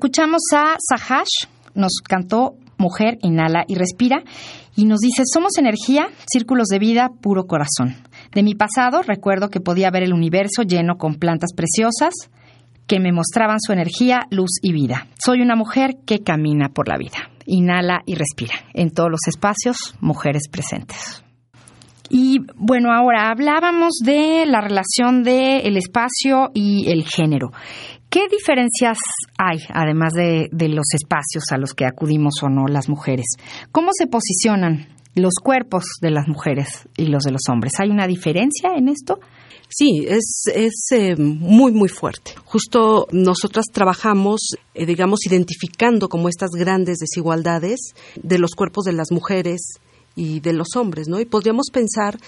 Escuchamos 0.00 0.40
a 0.54 0.76
Sahash, 0.78 1.50
nos 1.74 2.00
cantó 2.02 2.54
Mujer, 2.78 3.18
inhala 3.20 3.64
y 3.68 3.74
respira, 3.74 4.22
y 4.74 4.86
nos 4.86 5.00
dice, 5.00 5.24
somos 5.30 5.58
energía, 5.58 6.08
círculos 6.26 6.68
de 6.68 6.78
vida, 6.78 7.10
puro 7.20 7.44
corazón. 7.44 7.96
De 8.34 8.42
mi 8.42 8.54
pasado 8.54 9.02
recuerdo 9.02 9.50
que 9.50 9.60
podía 9.60 9.90
ver 9.90 10.02
el 10.02 10.14
universo 10.14 10.62
lleno 10.62 10.96
con 10.96 11.16
plantas 11.16 11.50
preciosas 11.54 12.14
que 12.86 12.98
me 12.98 13.12
mostraban 13.12 13.58
su 13.60 13.74
energía, 13.74 14.20
luz 14.30 14.52
y 14.62 14.72
vida. 14.72 15.06
Soy 15.22 15.42
una 15.42 15.54
mujer 15.54 15.98
que 16.06 16.20
camina 16.20 16.70
por 16.70 16.88
la 16.88 16.96
vida. 16.96 17.18
Inhala 17.44 18.00
y 18.06 18.14
respira. 18.14 18.54
En 18.72 18.92
todos 18.92 19.10
los 19.10 19.20
espacios, 19.28 19.94
mujeres 20.00 20.44
presentes. 20.50 21.22
Y 22.08 22.38
bueno, 22.56 22.92
ahora 22.92 23.30
hablábamos 23.30 23.98
de 24.02 24.44
la 24.46 24.62
relación 24.62 25.22
del 25.22 25.60
el 25.66 25.76
espacio 25.76 26.50
y 26.54 26.90
el 26.90 27.04
género. 27.04 27.50
¿Qué 28.10 28.26
diferencias 28.28 28.98
hay, 29.38 29.58
además 29.72 30.14
de, 30.14 30.48
los 30.50 30.86
espacios 30.94 31.44
a 31.52 31.58
los 31.58 31.74
que 31.74 31.84
acudimos 31.86 32.42
o 32.42 32.48
no 32.48 32.66
las 32.66 32.88
mujeres? 32.88 33.26
¿Cómo 33.70 33.90
se 33.92 34.08
posicionan 34.08 34.88
los 35.14 35.34
cuerpos 35.40 35.84
de 36.02 36.10
las 36.10 36.26
mujeres 36.26 36.88
y 36.96 37.06
los 37.06 37.22
de 37.22 37.30
los 37.30 37.42
hombres? 37.48 37.74
¿Hay 37.78 37.88
una 37.88 38.08
diferencia 38.08 38.70
en 38.76 38.88
esto? 38.88 39.20
Sí, 39.68 40.06
es, 40.08 40.42
es 40.52 40.88
eh, 40.90 41.14
muy, 41.16 41.70
muy 41.70 41.88
fuerte. 41.88 42.32
Justo 42.44 43.06
nosotras 43.12 43.66
trabajamos, 43.72 44.40
eh, 44.74 44.86
digamos, 44.86 45.20
identificando 45.24 46.08
como 46.08 46.28
estas 46.28 46.50
grandes 46.50 46.98
desigualdades 46.98 47.78
de 48.20 48.38
los 48.40 48.56
cuerpos 48.56 48.86
de 48.86 48.92
las 48.92 49.12
mujeres 49.12 49.60
y 50.16 50.40
de 50.40 50.52
los 50.52 50.74
hombres, 50.74 51.06
¿no? 51.06 51.20
Y 51.20 51.26
podríamos 51.26 51.68
pensar 51.72 52.18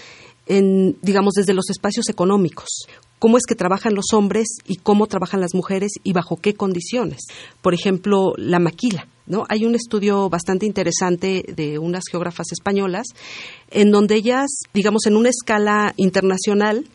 en, 0.45 0.97
digamos, 1.01 1.33
desde 1.33 1.53
los 1.53 1.69
espacios 1.69 2.07
económicos, 2.07 2.87
cómo 3.23 3.37
es 3.37 3.45
que 3.45 3.55
trabajan 3.55 3.95
los 3.95 4.07
hombres 4.11 4.57
y 4.67 4.75
cómo 4.75 5.07
trabajan 5.07 5.39
las 5.39 5.55
mujeres 5.55 5.93
y 6.03 6.11
bajo 6.11 6.35
qué 6.35 6.55
condiciones. 6.55 7.21
Por 7.61 7.73
ejemplo, 7.73 8.33
la 8.35 8.59
maquila. 8.59 9.07
¿No? 9.27 9.45
Hay 9.47 9.63
un 9.63 9.75
estudio 9.75 10.29
bastante 10.29 10.65
interesante 10.65 11.45
de 11.55 11.79
unas 11.79 12.03
geógrafas 12.11 12.47
españolas 12.51 13.07
en 13.71 13.91
donde 13.91 14.15
ellas, 14.15 14.47
digamos, 14.73 15.05
en 15.05 15.15
una 15.15 15.29
escala 15.29 15.93
internacional, 15.95 16.85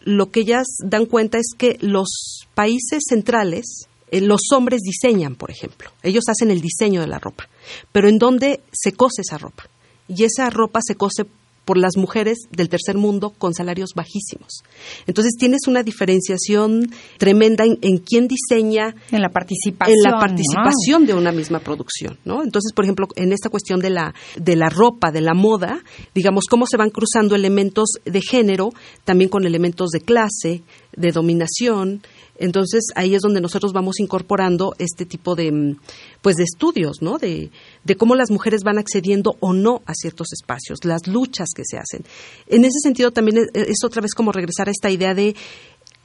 lo 0.00 0.30
que 0.30 0.40
ellas 0.40 0.66
dan 0.82 1.04
cuenta 1.04 1.36
es 1.36 1.48
que 1.58 1.76
los 1.82 2.46
países 2.54 3.02
centrales, 3.06 3.86
eh, 4.10 4.22
los 4.22 4.40
hombres 4.54 4.80
diseñan, 4.80 5.34
por 5.34 5.50
ejemplo. 5.50 5.90
Ellos 6.02 6.24
hacen 6.28 6.50
el 6.50 6.62
diseño 6.62 7.02
de 7.02 7.08
la 7.08 7.18
ropa. 7.18 7.50
Pero 7.92 8.08
¿en 8.08 8.16
dónde 8.16 8.60
se 8.72 8.92
cose 8.92 9.20
esa 9.20 9.36
ropa? 9.36 9.68
Y 10.08 10.24
esa 10.24 10.48
ropa 10.48 10.80
se 10.82 10.94
cose 10.94 11.26
por 11.66 11.76
las 11.76 11.98
mujeres 11.98 12.38
del 12.50 12.70
tercer 12.70 12.96
mundo 12.96 13.34
con 13.36 13.52
salarios 13.52 13.90
bajísimos. 13.94 14.62
Entonces 15.06 15.34
tienes 15.38 15.66
una 15.66 15.82
diferenciación 15.82 16.90
tremenda 17.18 17.64
en, 17.64 17.98
quién 17.98 18.28
diseña 18.28 18.94
en 19.10 19.20
la 19.20 19.28
participación, 19.28 19.98
en 19.98 20.10
la 20.10 20.18
participación 20.18 21.06
de 21.06 21.14
una 21.14 21.32
misma 21.32 21.58
producción, 21.58 22.18
¿no? 22.24 22.42
Entonces, 22.42 22.72
por 22.72 22.84
ejemplo, 22.84 23.08
en 23.16 23.32
esta 23.32 23.50
cuestión 23.50 23.80
de 23.80 23.90
la 23.90 24.14
de 24.36 24.56
la 24.56 24.68
ropa, 24.68 25.10
de 25.10 25.20
la 25.20 25.34
moda, 25.34 25.82
digamos 26.14 26.44
cómo 26.48 26.66
se 26.66 26.76
van 26.76 26.90
cruzando 26.90 27.34
elementos 27.34 27.90
de 28.04 28.20
género 28.20 28.70
también 29.04 29.28
con 29.28 29.44
elementos 29.44 29.90
de 29.90 30.00
clase, 30.00 30.62
de 30.96 31.12
dominación, 31.12 32.02
entonces 32.38 32.84
ahí 32.94 33.14
es 33.14 33.22
donde 33.22 33.40
nosotros 33.40 33.72
vamos 33.72 34.00
incorporando 34.00 34.74
este 34.78 35.06
tipo 35.06 35.34
de, 35.34 35.52
mm, 35.52 35.76
pues, 36.22 36.36
de 36.36 36.44
estudios, 36.44 37.02
¿no? 37.02 37.18
De, 37.18 37.50
de 37.84 37.96
cómo 37.96 38.14
las 38.14 38.30
mujeres 38.30 38.62
van 38.62 38.78
accediendo 38.78 39.36
o 39.40 39.52
no 39.52 39.82
a 39.86 39.94
ciertos 39.94 40.32
espacios, 40.32 40.84
las 40.84 41.06
luchas 41.06 41.50
que 41.54 41.62
se 41.64 41.78
hacen. 41.78 42.04
En 42.46 42.64
ese 42.64 42.78
sentido 42.82 43.10
también 43.10 43.48
es, 43.54 43.84
otra 43.84 44.02
vez 44.02 44.14
como 44.14 44.32
regresar 44.32 44.68
a 44.68 44.72
esta 44.72 44.90
idea 44.90 45.14
de 45.14 45.34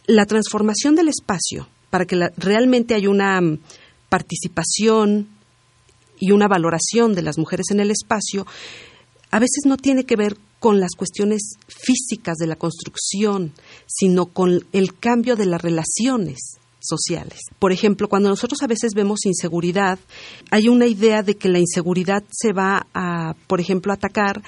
la 0.08 0.26
transformación 0.26 0.96
del 0.96 1.10
espacio 1.10 1.68
para 1.90 2.06
que 2.06 2.30
realmente 2.38 2.96
haya 2.96 3.10
una 3.10 3.40
mm, 3.42 3.60
participación 4.10 5.28
y 6.20 6.32
una 6.32 6.48
valoración 6.48 7.14
de 7.16 7.24
las 7.24 7.38
mujeres 7.38 7.66
en 7.72 7.80
el 7.80 7.92
espacio, 7.92 8.46
a 9.32 9.40
veces 9.40 9.64
no 9.66 9.78
tiene 9.78 10.06
que 10.06 10.16
ver 10.16 10.38
con 10.60 10.80
las 10.80 10.92
cuestiones 10.96 11.54
físicas 11.68 12.38
de 12.38 12.48
la 12.48 12.56
construcción, 12.56 13.54
sino 13.88 14.28
con 14.28 14.66
el 14.74 14.94
cambio 14.94 15.36
de 15.36 15.48
las 15.48 15.62
relaciones 15.62 16.60
sociales. 16.80 17.40
Por 17.58 17.72
ejemplo, 17.72 18.10
cuando 18.10 18.30
nosotros 18.30 18.62
a 18.62 18.68
veces 18.68 18.94
vemos 18.94 19.26
inseguridad, 19.26 20.00
hay 20.50 20.68
una 20.68 20.88
idea 20.88 21.24
de 21.24 21.36
que 21.36 21.50
la 21.50 21.60
inseguridad 21.60 22.24
se 22.30 22.54
va 22.54 22.88
a, 22.94 23.36
por 23.48 23.60
ejemplo, 23.62 23.94
atacar 23.94 24.44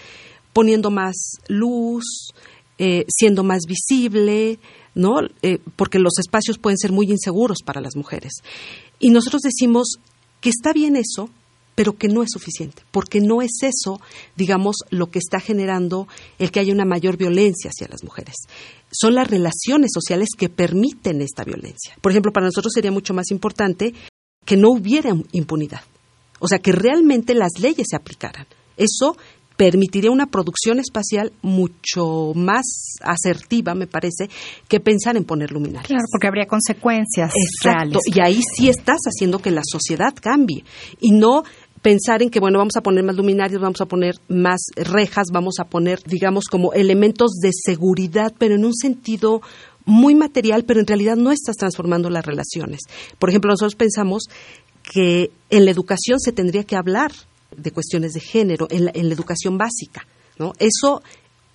poniendo 0.51 0.91
más 0.91 1.15
luz, 1.47 2.29
eh, 2.77 3.05
siendo 3.07 3.43
más 3.43 3.61
visible, 3.67 4.59
¿no? 4.95 5.21
Eh, 5.41 5.59
porque 5.75 5.99
los 5.99 6.19
espacios 6.19 6.57
pueden 6.57 6.77
ser 6.77 6.91
muy 6.91 7.09
inseguros 7.09 7.59
para 7.65 7.81
las 7.81 7.95
mujeres. 7.95 8.33
Y 8.99 9.09
nosotros 9.09 9.41
decimos 9.41 9.95
que 10.41 10.49
está 10.49 10.73
bien 10.73 10.95
eso, 10.95 11.29
pero 11.75 11.93
que 11.93 12.07
no 12.07 12.23
es 12.23 12.29
suficiente, 12.31 12.83
porque 12.91 13.19
no 13.19 13.41
es 13.41 13.51
eso, 13.61 13.99
digamos, 14.35 14.77
lo 14.89 15.07
que 15.07 15.19
está 15.19 15.39
generando 15.39 16.07
el 16.39 16.51
que 16.51 16.59
haya 16.59 16.73
una 16.73 16.85
mayor 16.85 17.17
violencia 17.17 17.69
hacia 17.69 17.87
las 17.87 18.03
mujeres. 18.03 18.35
Son 18.91 19.15
las 19.15 19.27
relaciones 19.27 19.91
sociales 19.93 20.29
que 20.37 20.49
permiten 20.49 21.21
esta 21.21 21.43
violencia. 21.43 21.95
Por 22.01 22.11
ejemplo, 22.11 22.31
para 22.31 22.45
nosotros 22.45 22.73
sería 22.73 22.91
mucho 22.91 23.13
más 23.13 23.31
importante 23.31 23.93
que 24.45 24.57
no 24.57 24.69
hubiera 24.71 25.15
impunidad, 25.31 25.81
o 26.39 26.47
sea, 26.47 26.59
que 26.59 26.71
realmente 26.73 27.33
las 27.33 27.51
leyes 27.59 27.87
se 27.89 27.95
aplicaran. 27.95 28.45
Eso 28.75 29.15
permitiría 29.57 30.11
una 30.11 30.27
producción 30.27 30.79
espacial 30.79 31.31
mucho 31.41 32.33
más 32.35 32.65
asertiva, 33.01 33.75
me 33.75 33.87
parece, 33.87 34.29
que 34.67 34.79
pensar 34.79 35.15
en 35.17 35.25
poner 35.25 35.51
luminarias. 35.51 35.87
Claro, 35.87 36.03
porque 36.11 36.27
habría 36.27 36.45
consecuencias 36.47 37.31
Exacto, 37.33 37.99
Y 38.05 38.19
ahí 38.19 38.39
sí 38.55 38.69
estás 38.69 38.99
haciendo 39.05 39.39
que 39.39 39.51
la 39.51 39.61
sociedad 39.63 40.13
cambie 40.19 40.63
y 40.99 41.11
no 41.11 41.43
pensar 41.83 42.23
en 42.23 42.29
que, 42.29 42.39
bueno, 42.39 42.57
vamos 42.57 42.75
a 42.77 42.81
poner 42.81 43.03
más 43.03 43.15
luminarios, 43.15 43.61
vamos 43.61 43.81
a 43.81 43.85
poner 43.85 44.15
más 44.29 44.61
rejas, 44.75 45.27
vamos 45.31 45.55
a 45.59 45.65
poner, 45.65 46.01
digamos, 46.03 46.45
como 46.45 46.73
elementos 46.73 47.33
de 47.41 47.51
seguridad, 47.53 48.33
pero 48.39 48.55
en 48.55 48.65
un 48.65 48.73
sentido 48.73 49.41
muy 49.85 50.15
material, 50.15 50.63
pero 50.63 50.79
en 50.79 50.87
realidad 50.87 51.17
no 51.17 51.31
estás 51.31 51.57
transformando 51.57 52.09
las 52.09 52.25
relaciones. 52.25 52.79
Por 53.19 53.29
ejemplo, 53.29 53.51
nosotros 53.51 53.75
pensamos 53.75 54.23
que 54.81 55.29
en 55.49 55.65
la 55.65 55.71
educación 55.71 56.19
se 56.19 56.31
tendría 56.31 56.63
que 56.63 56.77
hablar 56.77 57.11
de 57.55 57.71
cuestiones 57.71 58.13
de 58.13 58.21
género 58.21 58.67
en 58.71 58.85
la, 58.85 58.91
en 58.93 59.09
la 59.09 59.13
educación 59.13 59.57
básica. 59.57 60.07
¿no? 60.39 60.53
Eso 60.59 61.03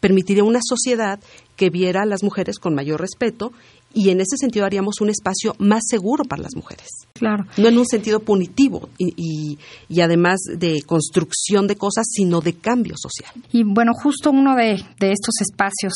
permitiría 0.01 0.45
una 0.45 0.61
sociedad 0.63 1.21
que 1.57 1.71
viera 1.71 2.03
a 2.03 2.07
las 2.07 2.23
mujeres 2.23 2.59
con 2.59 2.75
mayor 2.75 3.01
respeto 3.01 3.53
y 3.95 4.11
en 4.11 4.21
ese 4.21 4.37
sentido 4.39 4.67
haríamos 4.67 5.01
un 5.01 5.11
espacio 5.11 5.55
más 5.59 5.83
seguro 5.89 6.25
para 6.25 6.43
las 6.43 6.55
mujeres. 6.55 6.87
Claro. 7.15 7.47
No 7.57 7.69
en 7.69 7.79
un 7.79 7.87
sentido 7.87 8.21
punitivo 8.21 8.89
y, 8.99 9.59
y, 9.89 10.01
además 10.01 10.39
de 10.57 10.83
construcción 10.83 11.67
de 11.67 11.77
cosas, 11.77 12.07
sino 12.09 12.41
de 12.41 12.55
cambio 12.55 12.95
social. 12.97 13.33
Y 13.51 13.65
bueno, 13.65 13.93
justo 13.95 14.31
uno 14.31 14.55
de, 14.55 14.83
de 15.01 15.13
estos 15.13 15.41
espacios 15.41 15.95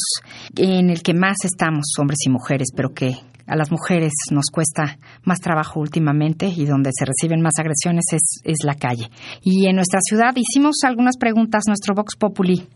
en 0.56 0.90
el 0.90 1.02
que 1.02 1.14
más 1.14 1.36
estamos, 1.44 1.84
hombres 1.98 2.18
y 2.26 2.30
mujeres, 2.30 2.68
pero 2.74 2.92
que 2.92 3.18
a 3.52 3.56
las 3.56 3.70
mujeres 3.70 4.12
nos 4.30 4.46
cuesta 4.50 4.96
más 5.24 5.40
trabajo 5.40 5.78
últimamente 5.78 6.46
y 6.46 6.64
donde 6.64 6.90
se 6.92 7.04
reciben 7.04 7.42
más 7.42 7.52
agresiones 7.58 8.06
es, 8.12 8.40
es 8.44 8.64
la 8.64 8.74
calle. 8.74 9.10
Y 9.42 9.66
en 9.66 9.76
nuestra 9.76 10.00
ciudad 10.00 10.32
hicimos 10.36 10.76
algunas 10.84 11.18
preguntas, 11.18 11.64
nuestro 11.66 11.94
Vox 11.94 12.16
Populi 12.16 12.66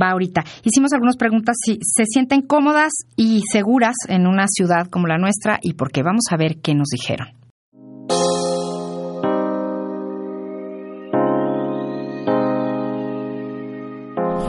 va 0.00 0.10
ahorita, 0.12 0.42
hicimos 0.64 0.94
algunas 0.94 1.16
preguntas 1.16 1.56
si 1.62 1.78
se 1.82 2.04
sienten 2.06 2.40
cómodas 2.40 2.92
y 3.14 3.42
seguras 3.52 3.94
en 4.08 4.26
una 4.26 4.46
ciudad 4.48 4.86
como 4.86 5.06
la 5.06 5.18
nuestra 5.18 5.58
y 5.60 5.74
por 5.74 5.92
qué. 5.92 6.02
Vamos 6.02 6.24
a 6.30 6.38
ver 6.38 6.56
qué 6.62 6.74
nos 6.74 6.88
dijeron. 6.88 7.41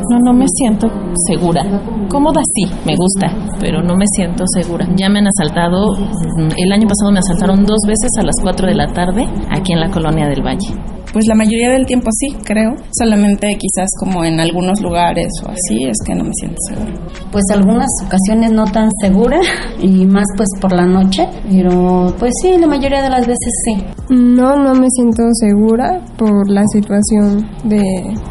No, 0.09 0.19
no 0.19 0.33
me 0.33 0.45
siento 0.47 0.87
segura. 1.27 1.63
Cómoda 2.09 2.41
sí, 2.55 2.71
me 2.85 2.95
gusta, 2.95 3.27
pero 3.59 3.81
no 3.81 3.95
me 3.95 4.05
siento 4.15 4.43
segura. 4.47 4.87
Ya 4.95 5.09
me 5.09 5.19
han 5.19 5.27
asaltado, 5.27 5.95
el 5.95 6.71
año 6.71 6.87
pasado 6.87 7.11
me 7.11 7.19
asaltaron 7.19 7.65
dos 7.65 7.79
veces 7.87 8.11
a 8.19 8.23
las 8.23 8.35
4 8.41 8.67
de 8.67 8.75
la 8.75 8.87
tarde 8.87 9.25
aquí 9.49 9.73
en 9.73 9.79
la 9.79 9.89
colonia 9.89 10.27
del 10.27 10.45
Valle. 10.45 10.73
Pues 11.13 11.25
la 11.27 11.35
mayoría 11.35 11.69
del 11.69 11.85
tiempo 11.85 12.09
sí, 12.11 12.35
creo. 12.43 12.73
Solamente 12.91 13.47
quizás 13.49 13.87
como 13.99 14.25
en 14.25 14.39
algunos 14.39 14.81
lugares 14.81 15.27
o 15.45 15.49
así 15.51 15.85
es 15.87 15.97
que 16.03 16.15
no 16.15 16.23
me 16.23 16.31
siento 16.33 16.57
segura. 16.67 16.91
Pues 17.31 17.43
algunas 17.53 17.87
ocasiones 18.03 18.51
no 18.51 18.65
tan 18.65 18.89
segura 18.99 19.39
y 19.79 20.07
más 20.07 20.25
pues 20.35 20.49
por 20.59 20.73
la 20.73 20.87
noche, 20.87 21.29
pero 21.47 22.11
pues 22.17 22.31
sí, 22.41 22.57
la 22.57 22.65
mayoría 22.65 23.03
de 23.03 23.11
las 23.11 23.27
veces 23.27 23.53
sí. 23.63 23.83
No, 24.09 24.55
no 24.55 24.73
me 24.73 24.87
siento 24.89 25.21
segura 25.33 26.01
por 26.17 26.49
la 26.49 26.63
situación 26.73 27.47
de 27.63 27.83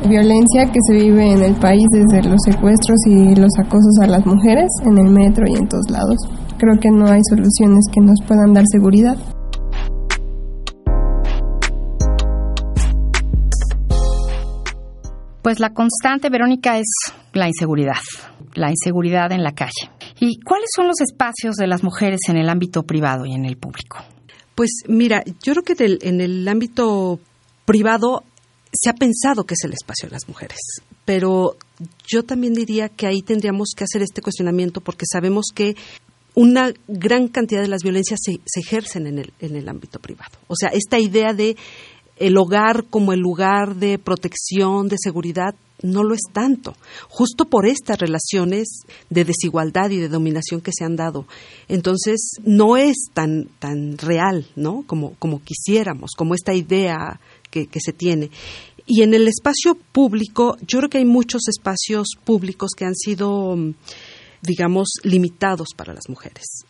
violencia 0.08 0.66
que 0.66 0.80
se 0.88 0.94
vive 0.94 1.34
en 1.34 1.44
el 1.44 1.54
país 1.62 1.86
desde 1.92 2.28
los 2.28 2.40
secuestros 2.44 2.98
y 3.06 3.36
los 3.36 3.52
acosos 3.56 3.96
a 4.02 4.08
las 4.08 4.26
mujeres 4.26 4.66
en 4.84 4.98
el 4.98 5.12
metro 5.12 5.44
y 5.46 5.54
en 5.54 5.68
todos 5.68 5.88
lados. 5.90 6.18
Creo 6.58 6.78
que 6.80 6.90
no 6.90 7.06
hay 7.06 7.20
soluciones 7.30 7.84
que 7.92 8.00
nos 8.00 8.18
puedan 8.26 8.52
dar 8.52 8.64
seguridad. 8.66 9.16
Pues 15.42 15.60
la 15.60 15.72
constante, 15.72 16.30
Verónica, 16.30 16.78
es 16.78 16.86
la 17.32 17.46
inseguridad, 17.46 18.00
la 18.54 18.70
inseguridad 18.70 19.30
en 19.30 19.44
la 19.44 19.52
calle. 19.52 19.90
¿Y 20.18 20.40
cuáles 20.40 20.68
son 20.74 20.88
los 20.88 21.00
espacios 21.00 21.54
de 21.54 21.68
las 21.68 21.84
mujeres 21.84 22.20
en 22.28 22.38
el 22.38 22.48
ámbito 22.48 22.82
privado 22.82 23.24
y 23.24 23.34
en 23.34 23.44
el 23.44 23.56
público? 23.56 23.98
Pues 24.56 24.70
mira, 24.88 25.22
yo 25.42 25.52
creo 25.52 25.62
que 25.62 25.84
en 25.84 25.90
el, 25.90 25.98
en 26.02 26.20
el 26.20 26.48
ámbito 26.48 27.20
privado 27.64 28.24
se 28.72 28.90
ha 28.90 28.94
pensado 28.94 29.44
que 29.44 29.54
es 29.54 29.64
el 29.64 29.72
espacio 29.72 30.08
de 30.08 30.14
las 30.14 30.28
mujeres, 30.28 30.58
pero 31.04 31.56
yo 32.06 32.22
también 32.22 32.54
diría 32.54 32.88
que 32.88 33.06
ahí 33.06 33.22
tendríamos 33.22 33.72
que 33.76 33.84
hacer 33.84 34.02
este 34.02 34.22
cuestionamiento 34.22 34.80
porque 34.80 35.04
sabemos 35.10 35.46
que 35.54 35.76
una 36.34 36.72
gran 36.88 37.28
cantidad 37.28 37.60
de 37.60 37.68
las 37.68 37.82
violencias 37.82 38.20
se, 38.22 38.40
se 38.44 38.60
ejercen 38.60 39.06
en 39.06 39.18
el, 39.18 39.32
en 39.40 39.56
el 39.56 39.68
ámbito 39.68 39.98
privado. 39.98 40.38
O 40.48 40.54
sea, 40.56 40.70
esta 40.70 40.98
idea 40.98 41.34
de 41.34 41.56
el 42.16 42.36
hogar 42.36 42.84
como 42.88 43.12
el 43.12 43.20
lugar 43.20 43.76
de 43.76 43.98
protección, 43.98 44.88
de 44.88 44.96
seguridad, 44.98 45.54
no 45.82 46.04
lo 46.04 46.14
es 46.14 46.22
tanto, 46.32 46.74
justo 47.08 47.46
por 47.46 47.66
estas 47.66 47.98
relaciones 47.98 48.82
de 49.10 49.24
desigualdad 49.24 49.90
y 49.90 49.96
de 49.96 50.08
dominación 50.08 50.60
que 50.60 50.70
se 50.72 50.84
han 50.84 50.94
dado. 50.94 51.26
Entonces, 51.68 52.34
no 52.44 52.76
es 52.76 53.08
tan, 53.12 53.48
tan 53.58 53.98
real, 53.98 54.46
¿no? 54.54 54.84
Como, 54.86 55.14
como 55.18 55.42
quisiéramos, 55.42 56.12
como 56.16 56.34
esta 56.34 56.54
idea 56.54 57.20
que, 57.50 57.66
que 57.66 57.80
se 57.80 57.92
tiene. 57.92 58.30
Y 58.86 59.02
en 59.02 59.14
el 59.14 59.28
espacio 59.28 59.76
público, 59.92 60.56
yo 60.66 60.78
creo 60.78 60.90
que 60.90 60.98
hay 60.98 61.04
muchos 61.04 61.42
espacios 61.48 62.08
públicos 62.24 62.70
que 62.76 62.84
han 62.84 62.94
sido 62.94 63.56
digamos, 64.42 64.88
limitados 65.04 65.68
para 65.76 65.94
las 65.94 66.08
mujeres. 66.08 66.64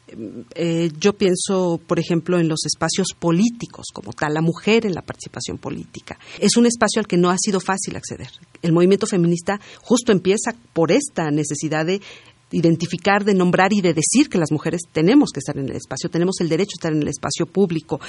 Eh, 0.54 0.90
yo 1.00 1.14
pienso, 1.14 1.80
por 1.86 1.98
ejemplo, 1.98 2.38
en 2.38 2.46
los 2.46 2.66
espacios 2.66 3.08
políticos, 3.18 3.86
como 3.94 4.12
tal, 4.12 4.34
la 4.34 4.42
mujer 4.42 4.84
en 4.84 4.94
la 4.94 5.00
participación 5.00 5.56
política. 5.56 6.18
Es 6.38 6.58
un 6.58 6.66
espacio 6.66 7.00
al 7.00 7.06
que 7.06 7.16
no 7.16 7.30
ha 7.30 7.36
sido 7.38 7.60
fácil 7.60 7.96
acceder. 7.96 8.28
El 8.60 8.72
movimiento 8.72 9.06
feminista 9.06 9.58
justo 9.80 10.12
empieza 10.12 10.54
por 10.74 10.92
esta 10.92 11.30
necesidad 11.30 11.86
de 11.86 12.02
identificar, 12.52 13.24
de 13.24 13.34
nombrar 13.34 13.72
y 13.72 13.80
de 13.80 13.94
decir 13.94 14.28
que 14.28 14.38
las 14.38 14.52
mujeres 14.52 14.82
tenemos 14.92 15.30
que 15.32 15.40
estar 15.40 15.56
en 15.56 15.68
el 15.68 15.76
espacio, 15.76 16.10
tenemos 16.10 16.40
el 16.40 16.48
derecho 16.48 16.74
a 16.74 16.78
estar 16.78 16.92
en 16.92 17.02
el 17.02 17.08
espacio 17.08 17.46
público, 17.46 18.00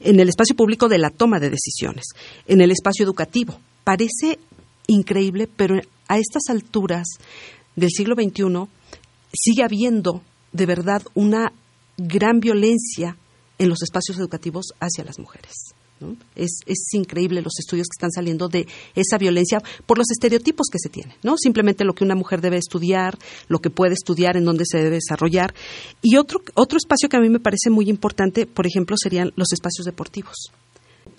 en 0.00 0.20
el 0.20 0.28
espacio 0.28 0.54
público 0.56 0.88
de 0.88 0.98
la 0.98 1.10
toma 1.10 1.40
de 1.40 1.50
decisiones, 1.50 2.04
en 2.46 2.60
el 2.60 2.70
espacio 2.70 3.04
educativo. 3.04 3.58
Parece 3.84 4.38
increíble, 4.86 5.48
pero 5.54 5.80
a 6.08 6.18
estas 6.18 6.42
alturas 6.48 7.06
del 7.76 7.90
siglo 7.90 8.14
XXI 8.14 8.68
sigue 9.32 9.62
habiendo 9.62 10.22
de 10.52 10.66
verdad 10.66 11.02
una 11.14 11.52
gran 11.96 12.40
violencia 12.40 13.16
en 13.58 13.68
los 13.68 13.82
espacios 13.82 14.18
educativos 14.18 14.72
hacia 14.80 15.04
las 15.04 15.18
mujeres. 15.18 15.74
Es, 16.36 16.60
increíble 16.92 17.42
los 17.42 17.58
estudios 17.58 17.86
que 17.88 17.96
están 17.96 18.10
saliendo 18.10 18.48
de 18.48 18.66
esa 18.94 19.18
violencia 19.18 19.62
por 19.86 19.98
los 19.98 20.10
estereotipos 20.10 20.66
que 20.70 20.78
se 20.78 20.88
tienen, 20.88 21.16
¿no? 21.22 21.36
Simplemente 21.36 21.84
lo 21.84 21.94
que 21.94 22.04
una 22.04 22.14
mujer 22.14 22.40
debe 22.40 22.58
estudiar, 22.58 23.18
lo 23.48 23.60
que 23.60 23.70
puede 23.70 23.94
estudiar, 23.94 24.36
en 24.36 24.44
dónde 24.44 24.64
se 24.66 24.78
debe 24.78 24.96
desarrollar. 24.96 25.54
Y 26.02 26.16
otro, 26.16 26.40
otro 26.54 26.76
espacio 26.76 27.08
que 27.08 27.16
a 27.16 27.20
mí 27.20 27.28
me 27.28 27.40
parece 27.40 27.70
muy 27.70 27.88
importante, 27.88 28.46
por 28.46 28.66
ejemplo, 28.66 28.96
serían 28.96 29.32
los 29.36 29.52
espacios 29.52 29.84
deportivos 29.84 30.52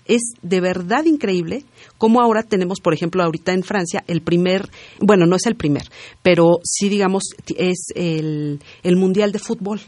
es 0.06 0.22
de 0.42 0.62
verdad 0.62 1.06
increíble 1.06 1.64
cómo 1.98 2.22
ahora 2.22 2.44
tenemos, 2.44 2.80
por 2.82 2.94
ejemplo, 2.94 3.24
ahorita 3.24 3.54
en 3.54 3.64
Francia, 3.64 4.04
el 4.08 4.22
primer, 4.22 4.70
bueno, 5.00 5.26
no 5.26 5.36
es 5.36 5.46
el 5.46 5.56
primer, 5.56 5.84
pero 6.22 6.60
sí, 6.64 6.90
digamos, 6.90 7.24
es 7.56 7.88
el, 7.96 8.60
el 8.84 8.96
Mundial 8.98 9.32
de 9.32 9.40
Fútbol 9.40 9.82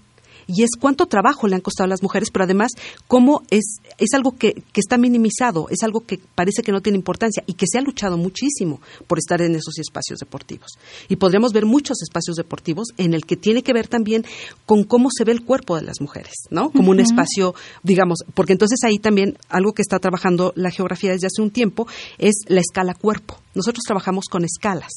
y 0.47 0.63
es 0.63 0.71
cuánto 0.79 1.05
trabajo 1.05 1.47
le 1.47 1.55
han 1.55 1.61
costado 1.61 1.85
a 1.85 1.89
las 1.89 2.03
mujeres, 2.03 2.29
pero 2.31 2.45
además 2.45 2.71
cómo 3.07 3.43
es, 3.49 3.77
es 3.97 4.13
algo 4.13 4.35
que, 4.37 4.53
que, 4.53 4.79
está 4.79 4.97
minimizado, 4.97 5.67
es 5.69 5.83
algo 5.83 6.01
que 6.01 6.19
parece 6.35 6.61
que 6.61 6.71
no 6.71 6.81
tiene 6.81 6.97
importancia 6.97 7.43
y 7.45 7.53
que 7.53 7.65
se 7.67 7.77
ha 7.77 7.81
luchado 7.81 8.17
muchísimo 8.17 8.81
por 9.07 9.17
estar 9.17 9.41
en 9.41 9.55
esos 9.55 9.77
espacios 9.79 10.19
deportivos. 10.19 10.71
Y 11.09 11.15
podríamos 11.15 11.53
ver 11.53 11.65
muchos 11.65 12.01
espacios 12.01 12.35
deportivos 12.35 12.89
en 12.97 13.13
el 13.13 13.25
que 13.25 13.37
tiene 13.37 13.63
que 13.63 13.73
ver 13.73 13.87
también 13.87 14.25
con 14.65 14.83
cómo 14.83 15.09
se 15.15 15.23
ve 15.23 15.31
el 15.31 15.43
cuerpo 15.43 15.75
de 15.75 15.83
las 15.83 16.01
mujeres, 16.01 16.33
¿no? 16.49 16.71
Como 16.71 16.91
un 16.91 16.99
espacio, 16.99 17.55
digamos, 17.83 18.19
porque 18.33 18.53
entonces 18.53 18.79
ahí 18.83 18.97
también 18.99 19.37
algo 19.49 19.73
que 19.73 19.81
está 19.81 19.99
trabajando 19.99 20.53
la 20.55 20.71
geografía 20.71 21.11
desde 21.11 21.27
hace 21.27 21.41
un 21.41 21.51
tiempo 21.51 21.87
es 22.17 22.35
la 22.47 22.61
escala 22.61 22.93
cuerpo. 22.93 23.39
Nosotros 23.55 23.83
trabajamos 23.85 24.25
con 24.29 24.43
escalas, 24.43 24.91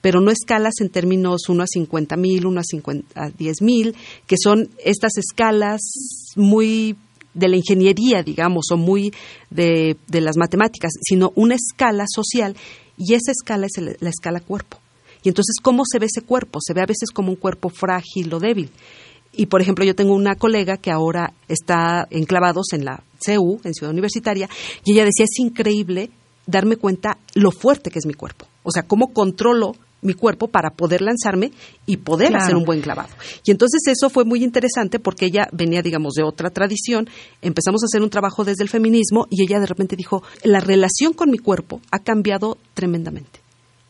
pero 0.00 0.20
no 0.20 0.30
escalas 0.30 0.74
en 0.80 0.88
términos 0.88 1.48
1 1.48 1.62
a 1.62 1.66
50 1.66 2.16
mil, 2.16 2.46
1 2.46 2.60
a, 3.14 3.30
10 3.30 3.62
mil, 3.62 3.94
que 4.26 4.36
son 4.42 4.70
estas 4.84 5.18
escalas 5.18 5.80
muy 6.36 6.96
de 7.34 7.48
la 7.48 7.56
ingeniería, 7.56 8.22
digamos, 8.22 8.66
o 8.72 8.76
muy 8.76 9.12
de, 9.50 9.96
las 10.08 10.36
matemáticas, 10.36 10.92
sino 11.02 11.32
una 11.34 11.54
escala 11.56 12.04
social 12.08 12.56
y 12.96 13.14
esa 13.14 13.32
escala 13.32 13.66
es 13.66 14.00
la 14.00 14.08
escala 14.08 14.40
cuerpo. 14.40 14.78
Y 15.22 15.28
entonces, 15.28 15.56
¿cómo 15.60 15.82
se 15.84 15.98
ve 15.98 16.06
ese 16.06 16.22
cuerpo? 16.22 16.60
Se 16.62 16.72
ve 16.72 16.82
a 16.82 16.86
veces 16.86 17.10
como 17.10 17.30
un 17.30 17.36
cuerpo 17.36 17.68
frágil 17.68 18.32
o 18.32 18.38
débil. 18.38 18.70
Y, 19.32 19.46
por 19.46 19.60
ejemplo, 19.60 19.84
yo 19.84 19.94
tengo 19.94 20.14
una 20.14 20.36
colega 20.36 20.76
que 20.76 20.90
ahora 20.90 21.34
está 21.48 22.06
enclavados 22.10 22.72
en 22.72 22.84
la 22.84 23.02
CEU, 23.20 23.60
en 23.64 23.74
Ciudad 23.74 23.92
Universitaria, 23.92 24.48
y 24.84 24.92
ella 24.92 25.04
decía, 25.04 25.24
es 25.24 25.38
increíble 25.38 26.10
darme 26.46 26.76
cuenta 26.76 27.15
lo 27.36 27.50
fuerte 27.50 27.90
que 27.90 27.98
es 27.98 28.06
mi 28.06 28.14
cuerpo. 28.14 28.46
O 28.62 28.70
sea, 28.70 28.82
cómo 28.82 29.12
controlo 29.12 29.74
mi 30.00 30.14
cuerpo 30.14 30.48
para 30.48 30.70
poder 30.70 31.02
lanzarme 31.02 31.52
y 31.84 31.98
poder 31.98 32.34
hacer 32.34 32.56
un 32.56 32.64
buen 32.64 32.80
clavado. 32.80 33.10
Y 33.44 33.50
entonces 33.50 33.82
eso 33.86 34.08
fue 34.08 34.24
muy 34.24 34.42
interesante 34.42 34.98
porque 34.98 35.26
ella 35.26 35.46
venía, 35.52 35.82
digamos, 35.82 36.14
de 36.14 36.22
otra 36.22 36.48
tradición, 36.48 37.08
empezamos 37.42 37.82
a 37.82 37.86
hacer 37.86 38.02
un 38.02 38.08
trabajo 38.08 38.44
desde 38.44 38.62
el 38.62 38.70
feminismo 38.70 39.26
y 39.30 39.42
ella 39.42 39.60
de 39.60 39.66
repente 39.66 39.96
dijo, 39.96 40.22
la 40.44 40.60
relación 40.60 41.12
con 41.12 41.30
mi 41.30 41.38
cuerpo 41.38 41.80
ha 41.90 41.98
cambiado 41.98 42.56
tremendamente 42.72 43.40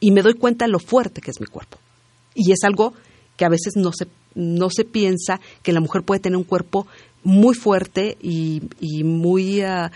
y 0.01 0.11
me 0.11 0.23
doy 0.23 0.35
cuenta 0.35 0.67
lo 0.67 0.81
fuerte 0.81 1.21
que 1.21 1.31
es 1.31 1.41
mi 1.41 1.47
cuerpo. 1.47 1.79
Y 2.35 2.51
es 2.51 2.65
algo 2.65 2.95
que 3.37 3.45
a 3.45 3.49
veces 3.49 3.75
no 3.77 3.93
se, 3.93 4.09
no 4.35 4.71
se 4.71 4.85
piensa 4.85 5.41
que 5.63 5.73
la 5.73 5.81
mujer 5.81 6.03
puede 6.03 6.21
tener 6.21 6.37
un 6.37 6.45
cuerpo 6.45 6.87
muy 7.23 7.55
fuerte 7.55 8.17
y, 8.21 8.63
muy 9.05 9.61
ah, 9.61 9.93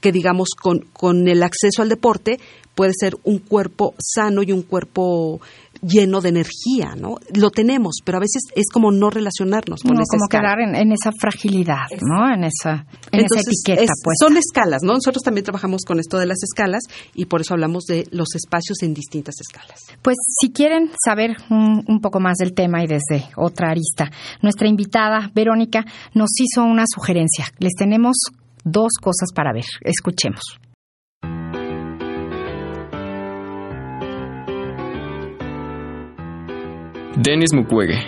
que 0.00 0.12
digamos 0.12 0.50
con, 0.60 0.80
con 0.92 1.28
el 1.28 1.42
acceso 1.42 1.82
al 1.82 1.88
deporte 1.88 2.38
puede 2.78 2.92
ser 2.96 3.16
un 3.24 3.38
cuerpo 3.38 3.96
sano 3.98 4.40
y 4.44 4.52
un 4.52 4.62
cuerpo 4.62 5.40
lleno 5.82 6.20
de 6.20 6.28
energía, 6.28 6.94
¿no? 6.96 7.16
Lo 7.34 7.50
tenemos, 7.50 7.96
pero 8.04 8.18
a 8.18 8.20
veces 8.20 8.42
es 8.54 8.66
como 8.72 8.92
no 8.92 9.10
relacionarnos 9.10 9.82
con 9.82 9.96
no, 9.96 10.02
esa 10.02 10.16
como 10.16 10.28
quedar 10.28 10.60
en, 10.60 10.92
esa 10.92 11.10
fragilidad, 11.10 11.88
¿no? 12.00 12.32
En 12.32 12.44
esa, 12.44 12.86
en 13.10 13.24
esa 13.24 13.40
etiqueta, 13.40 13.92
pues. 14.04 14.16
Son 14.20 14.36
escalas, 14.36 14.84
¿no? 14.84 14.92
Nosotros 14.92 15.24
también 15.24 15.44
trabajamos 15.44 15.82
con 15.84 15.98
esto 15.98 16.18
de 16.18 16.26
las 16.26 16.38
escalas 16.44 16.84
y 17.14 17.24
por 17.24 17.40
eso 17.40 17.54
hablamos 17.54 17.82
de 17.86 18.06
los 18.12 18.28
espacios 18.36 18.80
en 18.84 18.94
distintas 18.94 19.34
escalas. 19.40 19.80
Pues 20.00 20.16
si 20.40 20.52
quieren 20.52 20.92
saber 21.04 21.36
un, 21.50 21.82
un 21.84 22.00
poco 22.00 22.20
más 22.20 22.36
del 22.36 22.54
tema 22.54 22.84
y 22.84 22.86
desde 22.86 23.28
otra 23.34 23.70
arista, 23.70 24.08
nuestra 24.40 24.68
invitada, 24.68 25.32
Verónica, 25.34 25.84
nos 26.14 26.30
hizo 26.38 26.62
una 26.62 26.84
sugerencia. 26.86 27.46
Les 27.58 27.74
tenemos 27.74 28.18
dos 28.62 28.92
cosas 29.02 29.32
para 29.34 29.52
ver. 29.52 29.64
Escuchemos. 29.80 30.60
Denis 37.20 37.50
Mukwege 37.52 37.98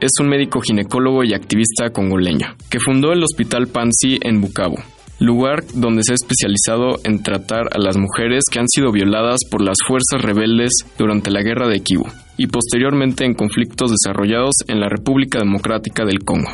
es 0.00 0.10
un 0.20 0.28
médico 0.28 0.60
ginecólogo 0.60 1.22
y 1.22 1.34
activista 1.34 1.90
congoleño 1.90 2.56
que 2.68 2.80
fundó 2.80 3.12
el 3.12 3.22
Hospital 3.22 3.68
Pansi 3.68 4.18
en 4.20 4.40
Bukavu, 4.40 4.74
lugar 5.20 5.62
donde 5.72 6.02
se 6.02 6.10
ha 6.10 6.14
especializado 6.16 6.98
en 7.04 7.22
tratar 7.22 7.68
a 7.72 7.78
las 7.78 7.96
mujeres 7.96 8.42
que 8.50 8.58
han 8.58 8.66
sido 8.66 8.90
violadas 8.90 9.38
por 9.48 9.62
las 9.62 9.76
fuerzas 9.86 10.20
rebeldes 10.20 10.72
durante 10.98 11.30
la 11.30 11.42
guerra 11.42 11.68
de 11.68 11.78
Kivu 11.78 12.06
y 12.38 12.48
posteriormente 12.48 13.24
en 13.24 13.34
conflictos 13.34 13.92
desarrollados 13.92 14.54
en 14.66 14.80
la 14.80 14.88
República 14.88 15.38
Democrática 15.38 16.04
del 16.04 16.24
Congo. 16.24 16.50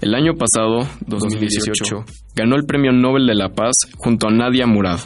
El 0.00 0.14
año 0.14 0.32
pasado, 0.38 0.88
2018, 1.06 2.06
ganó 2.34 2.56
el 2.56 2.64
Premio 2.64 2.92
Nobel 2.92 3.26
de 3.26 3.34
la 3.34 3.50
Paz 3.50 3.74
junto 3.98 4.28
a 4.28 4.30
Nadia 4.30 4.66
Murad. 4.66 5.00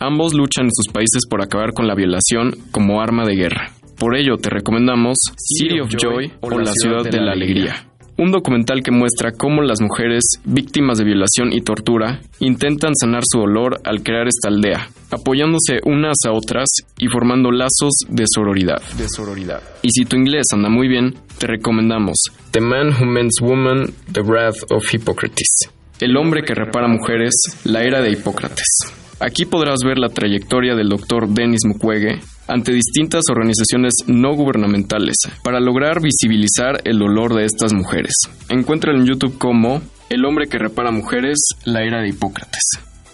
Ambos 0.00 0.32
luchan 0.32 0.64
en 0.64 0.72
sus 0.72 0.90
países 0.90 1.26
por 1.28 1.42
acabar 1.42 1.74
con 1.74 1.86
la 1.86 1.94
violación 1.94 2.54
como 2.70 3.02
arma 3.02 3.26
de 3.26 3.36
guerra. 3.36 3.81
Por 4.02 4.16
ello 4.16 4.36
te 4.36 4.50
recomendamos 4.50 5.16
City 5.36 5.78
of 5.78 5.88
Joy 5.96 6.32
o 6.40 6.50
La 6.58 6.72
Ciudad 6.72 7.04
de 7.04 7.20
la 7.20 7.34
Alegría, 7.34 7.86
un 8.18 8.32
documental 8.32 8.82
que 8.82 8.90
muestra 8.90 9.30
cómo 9.30 9.62
las 9.62 9.80
mujeres 9.80 10.24
víctimas 10.44 10.98
de 10.98 11.04
violación 11.04 11.52
y 11.52 11.60
tortura 11.60 12.20
intentan 12.40 12.96
sanar 12.96 13.22
su 13.24 13.38
dolor 13.38 13.80
al 13.84 14.02
crear 14.02 14.26
esta 14.26 14.48
aldea, 14.48 14.88
apoyándose 15.12 15.78
unas 15.84 16.16
a 16.26 16.32
otras 16.32 16.68
y 16.98 17.06
formando 17.06 17.52
lazos 17.52 17.92
de 18.08 18.24
sororidad. 18.26 18.82
De 18.98 19.06
sororidad. 19.08 19.62
Y 19.82 19.90
si 19.90 20.04
tu 20.04 20.16
inglés 20.16 20.46
anda 20.52 20.68
muy 20.68 20.88
bien, 20.88 21.14
te 21.38 21.46
recomendamos 21.46 22.16
The 22.50 22.60
Man 22.60 22.88
Who 22.88 23.06
Mends 23.06 23.36
Woman, 23.40 23.84
The 24.10 24.22
Wrath 24.22 24.64
of 24.72 24.82
Hippocrates. 24.92 25.70
El 26.00 26.16
hombre 26.16 26.42
que 26.42 26.54
repara 26.54 26.88
mujeres, 26.88 27.34
la 27.62 27.84
era 27.84 28.02
de 28.02 28.10
Hipócrates. 28.10 28.96
Aquí 29.24 29.44
podrás 29.44 29.76
ver 29.84 29.98
la 29.98 30.08
trayectoria 30.08 30.74
del 30.74 30.88
doctor 30.88 31.28
Denis 31.28 31.60
Mukwege 31.64 32.18
ante 32.48 32.72
distintas 32.72 33.22
organizaciones 33.30 33.92
no 34.08 34.34
gubernamentales 34.34 35.14
para 35.44 35.60
lograr 35.60 36.02
visibilizar 36.02 36.80
el 36.82 36.98
dolor 36.98 37.32
de 37.32 37.44
estas 37.44 37.72
mujeres. 37.72 38.14
Encuéntralo 38.48 38.98
en 38.98 39.06
YouTube 39.06 39.38
como 39.38 39.80
El 40.10 40.24
hombre 40.24 40.48
que 40.48 40.58
repara 40.58 40.90
mujeres, 40.90 41.38
la 41.64 41.84
era 41.84 42.02
de 42.02 42.08
Hipócrates. 42.08 42.64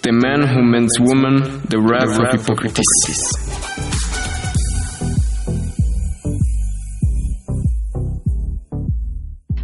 The 0.01 0.12
Man 0.12 0.44
Who 0.44 0.62
Mends 0.64 0.99
Woman, 0.99 1.61
The 1.68 1.77
Wrath 1.77 2.18
of 2.18 2.35
Hippocrates. 2.35 2.87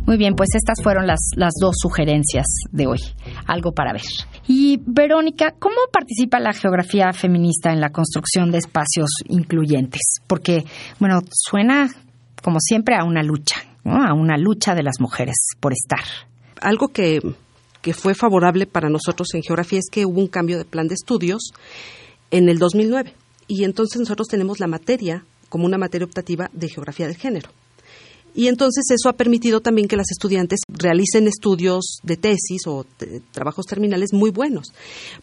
Muy 0.07 0.19
bien, 0.19 0.35
pues 0.35 0.51
estas 0.55 0.83
fueron 0.83 1.07
las, 1.07 1.31
las 1.37 1.55
dos 1.59 1.77
sugerencias 1.81 2.45
de 2.71 2.87
hoy. 2.87 2.99
algo 3.47 3.73
para 3.73 3.95
ver. 3.95 4.03
Y 4.47 4.79
Verónica, 4.85 5.55
¿cómo 5.59 5.77
participa 5.91 6.39
la 6.39 6.53
geografía 6.53 7.13
feminista 7.13 7.73
en 7.73 7.81
la 7.81 7.91
construcción 7.91 8.51
de 8.51 8.59
espacios 8.59 9.09
incluyentes? 9.29 10.03
Porque, 10.27 10.65
bueno, 10.99 11.23
suena 11.31 11.89
como 12.43 12.61
siempre 12.61 12.95
a 12.95 13.05
una 13.05 13.23
lucha, 13.23 13.63
¿no? 13.85 14.05
a 14.05 14.13
una 14.13 14.37
lucha 14.37 14.75
de 14.75 14.83
las 14.83 15.01
mujeres 15.01 15.37
por 15.61 15.73
estar. 15.73 16.05
Algo 16.61 16.89
que, 16.89 17.21
que 17.81 17.95
fue 17.95 18.15
favorable 18.15 18.67
para 18.67 18.91
nosotros 18.91 19.29
en 19.35 19.43
geografía 19.43 19.79
es 19.79 19.89
que 19.91 20.05
hubo 20.05 20.21
un 20.21 20.29
cambio 20.29 20.59
de 20.59 20.67
plan 20.67 20.89
de 20.89 20.95
estudios 20.95 21.53
en 22.31 22.51
el 22.51 22.59
2009 22.59 23.15
y 23.47 23.65
entonces 23.65 23.99
nosotros 23.99 24.29
tenemos 24.29 24.61
la 24.61 24.67
materia 24.67 25.25
como 25.49 25.65
una 25.65 25.79
materia 25.79 26.05
optativa 26.05 26.51
de 26.53 26.69
geografía 26.69 27.07
del 27.07 27.17
género. 27.17 27.49
Y 28.35 28.49
entonces 28.49 28.85
eso 28.91 29.09
ha 29.09 29.15
permitido 29.15 29.61
también 29.61 29.87
que 29.87 29.97
las 29.97 30.11
estudiantes 30.11 30.61
realicen 30.69 31.29
estudios 31.29 32.01
de 32.03 32.17
tesis 32.17 32.67
o 32.67 32.85
trabajos 33.31 33.67
terminales 33.67 34.13
muy 34.13 34.31
buenos. 34.31 34.73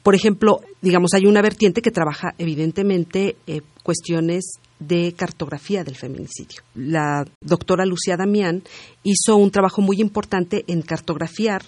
Por 0.02 0.15
ejemplo, 0.15 0.62
digamos, 0.82 1.13
hay 1.13 1.26
una 1.26 1.41
vertiente 1.41 1.82
que 1.82 1.91
trabaja 1.91 2.34
evidentemente 2.38 3.36
eh, 3.47 3.62
cuestiones 3.84 4.54
de 4.80 5.13
cartografía 5.15 5.84
del 5.84 5.95
feminicidio. 5.95 6.62
La 6.74 7.26
doctora 7.41 7.86
Lucía 7.86 8.17
Damián 8.17 8.63
hizo 9.04 9.36
un 9.36 9.52
trabajo 9.52 9.82
muy 9.82 10.02
importante 10.02 10.63
en 10.67 10.82
cartografiar, 10.82 11.63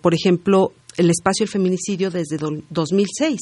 por 0.00 0.14
ejemplo, 0.14 0.72
el 0.96 1.10
espacio 1.10 1.44
del 1.44 1.50
feminicidio 1.50 2.10
desde 2.10 2.38
2006 2.38 3.40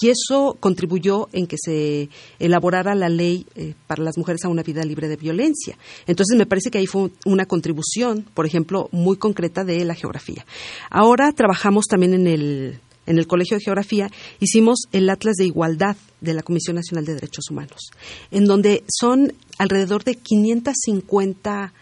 y 0.00 0.08
eso 0.08 0.56
contribuyó 0.58 1.28
en 1.32 1.46
que 1.46 1.56
se 1.58 2.08
elaborara 2.38 2.94
la 2.94 3.08
ley 3.08 3.46
eh, 3.54 3.74
para 3.86 4.02
las 4.02 4.18
mujeres 4.18 4.44
a 4.44 4.48
una 4.48 4.62
vida 4.62 4.84
libre 4.84 5.08
de 5.08 5.16
violencia. 5.16 5.78
Entonces 6.06 6.36
me 6.36 6.46
parece 6.46 6.70
que 6.70 6.78
ahí 6.78 6.86
fue 6.86 7.10
una 7.24 7.46
contribución, 7.46 8.24
por 8.34 8.46
ejemplo, 8.46 8.88
muy 8.92 9.16
concreta 9.16 9.64
de 9.64 9.84
la 9.84 9.94
geografía. 9.94 10.44
Ahora 10.90 11.32
trabajamos 11.32 11.86
también 11.86 12.14
en 12.14 12.26
el 12.26 12.80
en 13.06 13.18
el 13.18 13.28
Colegio 13.28 13.56
de 13.56 13.62
Geografía, 13.62 14.10
hicimos 14.40 14.80
el 14.90 15.08
Atlas 15.08 15.36
de 15.36 15.46
Igualdad 15.46 15.96
de 16.20 16.34
la 16.34 16.42
Comisión 16.42 16.74
Nacional 16.74 17.04
de 17.04 17.14
Derechos 17.14 17.50
Humanos, 17.50 17.90
en 18.32 18.46
donde 18.46 18.82
son 18.88 19.32
alrededor 19.58 20.02
de 20.02 20.16
550 20.16 21.72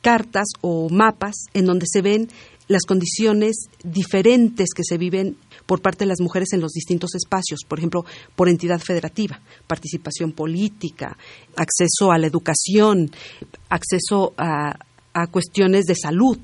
cartas 0.00 0.46
o 0.60 0.88
mapas 0.88 1.34
en 1.54 1.66
donde 1.66 1.86
se 1.90 2.02
ven 2.02 2.28
las 2.70 2.84
condiciones 2.86 3.68
diferentes 3.82 4.68
que 4.72 4.84
se 4.84 4.96
viven 4.96 5.36
por 5.66 5.82
parte 5.82 6.04
de 6.04 6.08
las 6.08 6.20
mujeres 6.20 6.52
en 6.52 6.60
los 6.60 6.70
distintos 6.70 7.16
espacios, 7.16 7.62
por 7.66 7.80
ejemplo, 7.80 8.04
por 8.36 8.48
entidad 8.48 8.78
federativa, 8.78 9.40
participación 9.66 10.30
política, 10.30 11.16
acceso 11.56 12.12
a 12.12 12.18
la 12.18 12.28
educación, 12.28 13.10
acceso 13.68 14.34
a, 14.38 14.78
cuestiones 15.32 15.86
de 15.86 15.96
salud, 15.96 16.38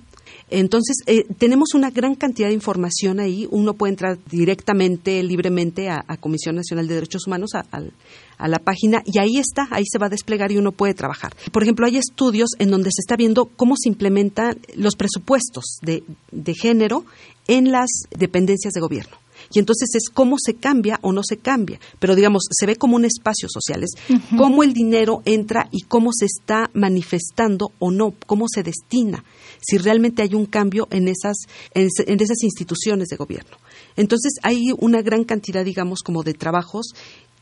entonces, 0.51 0.97
eh, 1.07 1.25
tenemos 1.39 1.75
una 1.75 1.91
gran 1.91 2.15
cantidad 2.15 2.49
de 2.49 2.55
información 2.55 3.21
ahí. 3.21 3.49
Uno 3.51 3.75
puede 3.75 3.93
entrar 3.93 4.19
directamente, 4.31 5.23
libremente 5.23 5.89
a, 5.89 6.05
Comisión 6.21 6.57
Nacional 6.57 6.89
de 6.89 6.95
Derechos 6.95 7.27
Humanos, 7.27 7.51
a, 7.55 8.49
la 8.49 8.59
página, 8.59 9.03
y 9.05 9.19
ahí 9.19 9.39
está, 9.39 9.67
ahí 9.71 9.85
se 9.91 9.99
va 9.99 10.07
a 10.07 10.11
desplegar 10.11 10.53
y 10.53 10.59
uno 10.59 10.73
puede 10.73 10.95
trabajar. 10.95 11.35
Por 11.53 11.62
ejemplo, 11.62 11.87
hay 11.87 11.97
estudios 11.97 12.51
en 12.59 12.71
donde 12.71 12.91
se 12.91 13.01
está 13.01 13.17
viendo 13.17 13.47
cómo 13.47 13.75
se 13.77 13.89
implementan 13.89 14.59
los 14.75 14.95
presupuestos 14.97 15.79
de 15.83 16.55
género 16.55 17.05
en 17.49 17.71
las 17.71 17.89
dependencias 18.11 18.73
de 18.75 18.81
gobierno 18.81 19.17
y 19.52 19.59
entonces 19.59 19.88
es 19.94 20.09
cómo 20.09 20.37
se 20.38 20.54
cambia 20.54 20.98
o 21.02 21.12
no 21.12 21.22
se 21.22 21.37
cambia, 21.37 21.80
pero 21.98 22.14
digamos, 22.14 22.44
se 22.50 22.66
ve 22.66 22.76
como 22.76 22.96
un 22.96 23.04
espacio 23.04 23.48
social, 23.48 23.82
es 23.82 23.90
cómo 24.37 24.62
el 24.62 24.72
dinero 24.72 25.22
entra 25.24 25.68
y 25.70 25.82
cómo 25.82 26.11
se 26.12 26.26
está 26.26 26.70
manifestando 26.74 27.72
o 27.78 27.90
no, 27.90 28.14
cómo 28.26 28.46
se 28.48 28.62
destina, 28.62 29.24
si 29.61 29.78
realmente 29.78 30.22
hay 30.22 30.35
un 30.35 30.46
cambio 30.46 30.88
en 30.90 31.09
esas, 31.09 31.37
en, 31.74 31.88
esas 32.20 32.42
instituciones 32.42 33.09
de 33.09 33.16
gobierno. 33.16 33.56
Entonces 33.96 34.35
hay 34.42 34.72
una 34.78 35.02
gran 35.02 35.24
cantidad, 35.24 35.64
digamos, 35.64 36.00
como 36.02 36.22
de 36.22 36.35
trabajos 36.35 36.94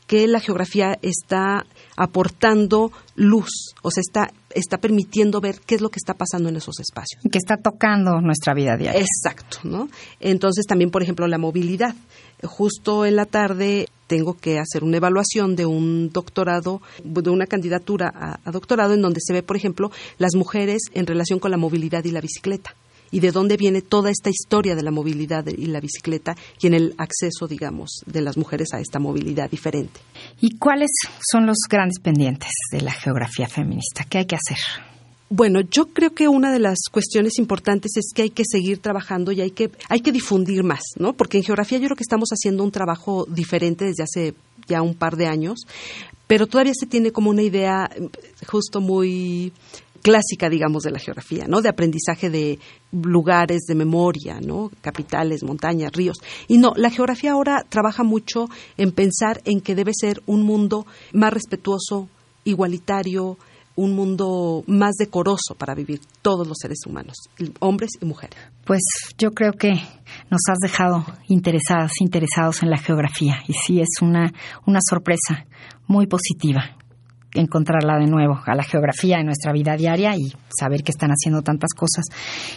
que 0.07 0.27
la 0.27 0.39
geografía 0.39 0.97
está 1.01 1.65
aportando 1.97 2.91
luz, 3.15 3.73
o 3.81 3.89
sea, 3.91 4.01
está, 4.01 4.33
está 4.55 4.77
permitiendo 4.77 5.41
ver 5.41 5.59
qué 5.65 5.75
es 5.75 5.81
lo 5.81 5.89
que 5.89 5.99
está 5.99 6.13
pasando 6.13 6.49
en 6.49 6.55
esos 6.55 6.79
espacios. 6.79 7.21
Que 7.31 7.37
está 7.37 7.57
tocando 7.57 8.21
nuestra 8.21 8.53
vida 8.53 8.77
diaria. 8.77 8.99
Exacto, 8.99 9.59
¿no? 9.63 9.89
Entonces 10.19 10.65
también, 10.65 10.89
por 10.89 11.03
ejemplo, 11.03 11.27
la 11.27 11.37
movilidad. 11.37 11.93
Justo 12.43 13.05
en 13.05 13.15
la 13.15 13.25
tarde 13.25 13.87
tengo 14.07 14.37
que 14.37 14.59
hacer 14.59 14.83
una 14.83 14.97
evaluación 14.97 15.55
de 15.55 15.65
un 15.65 16.09
doctorado, 16.11 16.81
de 17.03 17.29
una 17.29 17.45
candidatura 17.45 18.39
a 18.43 18.51
doctorado 18.51 18.93
en 18.93 19.01
donde 19.01 19.19
se 19.21 19.33
ve, 19.33 19.43
por 19.43 19.57
ejemplo, 19.57 19.91
las 20.17 20.35
mujeres 20.35 20.83
en 20.93 21.05
relación 21.05 21.39
con 21.39 21.51
la 21.51 21.57
movilidad 21.57 22.03
y 22.05 22.11
la 22.11 22.21
bicicleta 22.21 22.75
y 23.11 23.19
de 23.19 23.31
dónde 23.31 23.57
viene 23.57 23.81
toda 23.81 24.09
esta 24.09 24.29
historia 24.29 24.75
de 24.75 24.83
la 24.83 24.91
movilidad 24.91 25.45
y 25.47 25.67
la 25.67 25.79
bicicleta 25.79 26.35
y 26.61 26.67
en 26.67 26.73
el 26.73 26.95
acceso, 26.97 27.47
digamos, 27.47 28.03
de 28.05 28.21
las 28.21 28.37
mujeres 28.37 28.69
a 28.73 28.79
esta 28.79 28.99
movilidad 28.99 29.49
diferente. 29.49 29.99
¿Y 30.41 30.57
cuáles 30.57 30.91
son 31.31 31.45
los 31.45 31.57
grandes 31.69 31.99
pendientes 31.99 32.51
de 32.71 32.81
la 32.81 32.91
geografía 32.91 33.47
feminista? 33.47 34.05
¿Qué 34.09 34.19
hay 34.19 34.25
que 34.25 34.35
hacer? 34.35 34.57
Bueno, 35.29 35.61
yo 35.61 35.87
creo 35.87 36.13
que 36.13 36.27
una 36.27 36.51
de 36.51 36.59
las 36.59 36.77
cuestiones 36.91 37.39
importantes 37.39 37.97
es 37.97 38.11
que 38.13 38.21
hay 38.23 38.29
que 38.29 38.43
seguir 38.45 38.77
trabajando 38.77 39.31
y 39.31 39.41
hay 39.41 39.51
que, 39.51 39.71
hay 39.89 40.01
que 40.01 40.11
difundir 40.11 40.63
más, 40.63 40.83
¿no? 40.99 41.13
Porque 41.13 41.37
en 41.37 41.43
geografía 41.43 41.79
yo 41.79 41.85
creo 41.85 41.97
que 41.97 42.03
estamos 42.03 42.29
haciendo 42.29 42.63
un 42.63 42.71
trabajo 42.71 43.25
diferente 43.25 43.85
desde 43.85 44.03
hace 44.03 44.35
ya 44.67 44.83
un 44.83 44.93
par 44.93 45.15
de 45.15 45.25
años, 45.25 45.61
pero 46.27 46.45
todavía 46.45 46.73
se 46.75 46.85
tiene 46.85 47.11
como 47.11 47.31
una 47.31 47.41
idea 47.41 47.89
justo 48.47 48.81
muy 48.81 49.51
clásica, 50.05 50.51
digamos, 50.51 50.83
de 50.83 50.91
la 50.91 50.99
geografía, 50.99 51.45
¿no? 51.47 51.61
De 51.63 51.69
aprendizaje 51.69 52.29
de 52.29 52.59
lugares 52.91 53.63
de 53.67 53.73
memoria, 53.73 54.39
¿no? 54.39 54.69
Capitales, 54.81 55.41
montañas, 55.41 55.91
ríos. 55.93 56.17
Y 56.47 56.59
no, 56.59 56.73
la 56.75 56.91
geografía 56.91 57.31
ahora 57.31 57.65
trabaja 57.67 58.03
mucho 58.03 58.47
en 58.77 58.91
pensar 58.91 59.41
en 59.45 59.61
que 59.61 59.73
debe 59.73 59.93
ser 59.99 60.21
un 60.27 60.43
mundo 60.43 60.85
más 61.11 61.33
respetuoso, 61.33 62.07
igualitario, 62.43 63.39
un 63.75 63.95
mundo 63.95 64.63
más 64.67 64.93
decoroso 64.93 65.55
para 65.57 65.73
vivir 65.73 66.01
todos 66.21 66.47
los 66.47 66.57
seres 66.61 66.81
humanos, 66.85 67.15
hombres 67.59 67.89
y 67.99 68.05
mujeres. 68.05 68.37
Pues 68.63 68.83
yo 69.17 69.31
creo 69.31 69.53
que 69.53 69.71
nos 70.29 70.41
has 70.51 70.59
dejado 70.61 71.03
interesadas, 71.29 71.93
interesados 71.99 72.61
en 72.61 72.69
la 72.69 72.77
geografía 72.77 73.41
y 73.47 73.53
sí 73.53 73.81
es 73.81 74.03
una, 74.03 74.31
una 74.67 74.81
sorpresa 74.87 75.47
muy 75.87 76.05
positiva 76.05 76.77
encontrarla 77.35 77.97
de 77.99 78.07
nuevo 78.07 78.39
a 78.45 78.55
la 78.55 78.63
geografía 78.63 79.19
en 79.19 79.27
nuestra 79.27 79.51
vida 79.51 79.75
diaria 79.75 80.15
y 80.15 80.33
saber 80.57 80.83
que 80.83 80.91
están 80.91 81.11
haciendo 81.11 81.41
tantas 81.41 81.73
cosas. 81.73 82.05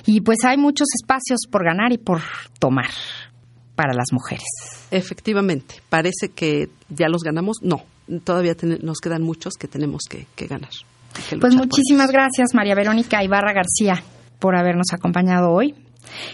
Y 0.07 0.21
pues 0.21 0.38
hay 0.45 0.57
muchos 0.57 0.88
espacios 0.95 1.41
por 1.51 1.64
ganar 1.64 1.93
y 1.93 1.99
por 1.99 2.21
tomar 2.59 2.91
para 3.75 3.93
las 3.95 4.12
mujeres. 4.12 4.47
Efectivamente, 4.91 5.77
parece 5.88 6.31
que 6.35 6.71
ya 6.88 7.09
los 7.09 7.23
ganamos. 7.23 7.59
No, 7.62 7.83
todavía 8.25 8.57
nos 8.83 8.99
quedan 8.99 9.23
muchos 9.23 9.55
que 9.55 9.69
tenemos 9.69 10.03
que, 10.09 10.27
ganar. 10.47 10.71
pues 11.41 11.55
muchísimas 11.55 12.11
gracias, 12.11 12.55
María 12.55 12.75
Verónica 12.75 13.23
Ibarra 13.23 13.53
García, 13.53 14.03
por 14.38 14.57
habernos 14.57 14.93
acompañado 14.93 15.51
hoy. 15.51 15.75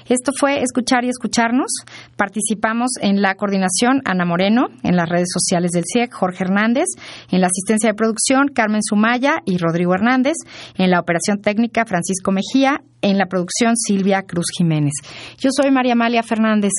Esto 0.08 0.32
fue 0.38 0.62
Escuchar 0.62 1.04
y 1.04 1.08
Escucharnos. 1.08 1.70
Participamos 2.16 2.90
en 3.00 3.22
la 3.22 3.34
coordinación 3.34 4.02
Ana 4.04 4.24
Moreno, 4.24 4.66
en 4.82 4.96
las 4.96 5.08
redes 5.08 5.28
sociales 5.32 5.70
del 5.72 5.84
CIEC 5.90 6.10
e 6.10 6.14
Jorge 6.14 6.44
Hernández, 6.44 6.86
en 7.30 7.40
la 7.40 7.48
asistencia 7.48 7.90
de 7.90 7.94
producción 7.94 8.48
Carmen 8.48 8.82
Sumaya 8.82 9.42
y 9.44 9.58
Rodrigo 9.58 9.94
Hernández, 9.94 10.34
en 10.76 10.90
la 10.90 11.00
operación 11.00 11.40
técnica 11.40 11.84
Francisco 11.86 12.32
Mejía, 12.32 12.82
en 13.02 13.18
la 13.18 13.26
producción 13.26 13.76
Silvia 13.76 14.22
Cruz 14.22 14.46
Jiménez. 14.56 14.92
Yo 15.38 15.50
soy 15.50 15.70
María 15.70 15.92
Amalia 15.92 16.22
Fernández. 16.22 16.72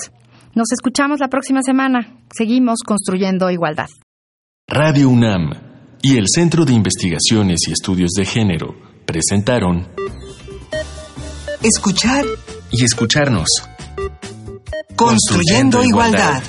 Nos 0.54 0.72
escuchamos 0.72 1.20
la 1.20 1.28
próxima 1.28 1.62
semana. 1.62 2.18
Seguimos 2.34 2.80
construyendo 2.86 3.52
igualdad. 3.52 3.88
Radio 4.68 5.10
UNAM 5.10 5.52
y 6.02 6.18
el 6.18 6.26
Centro 6.28 6.66
de 6.66 6.74
Investigaciones 6.74 7.68
y 7.68 7.72
Estudios 7.72 8.12
de 8.12 8.26
Género 8.26 8.76
presentaron 9.06 9.88
Escuchar 11.62 12.24
y 12.78 12.84
escucharnos. 12.84 13.50
Construyendo, 14.96 15.84
igualdad. 15.84 16.44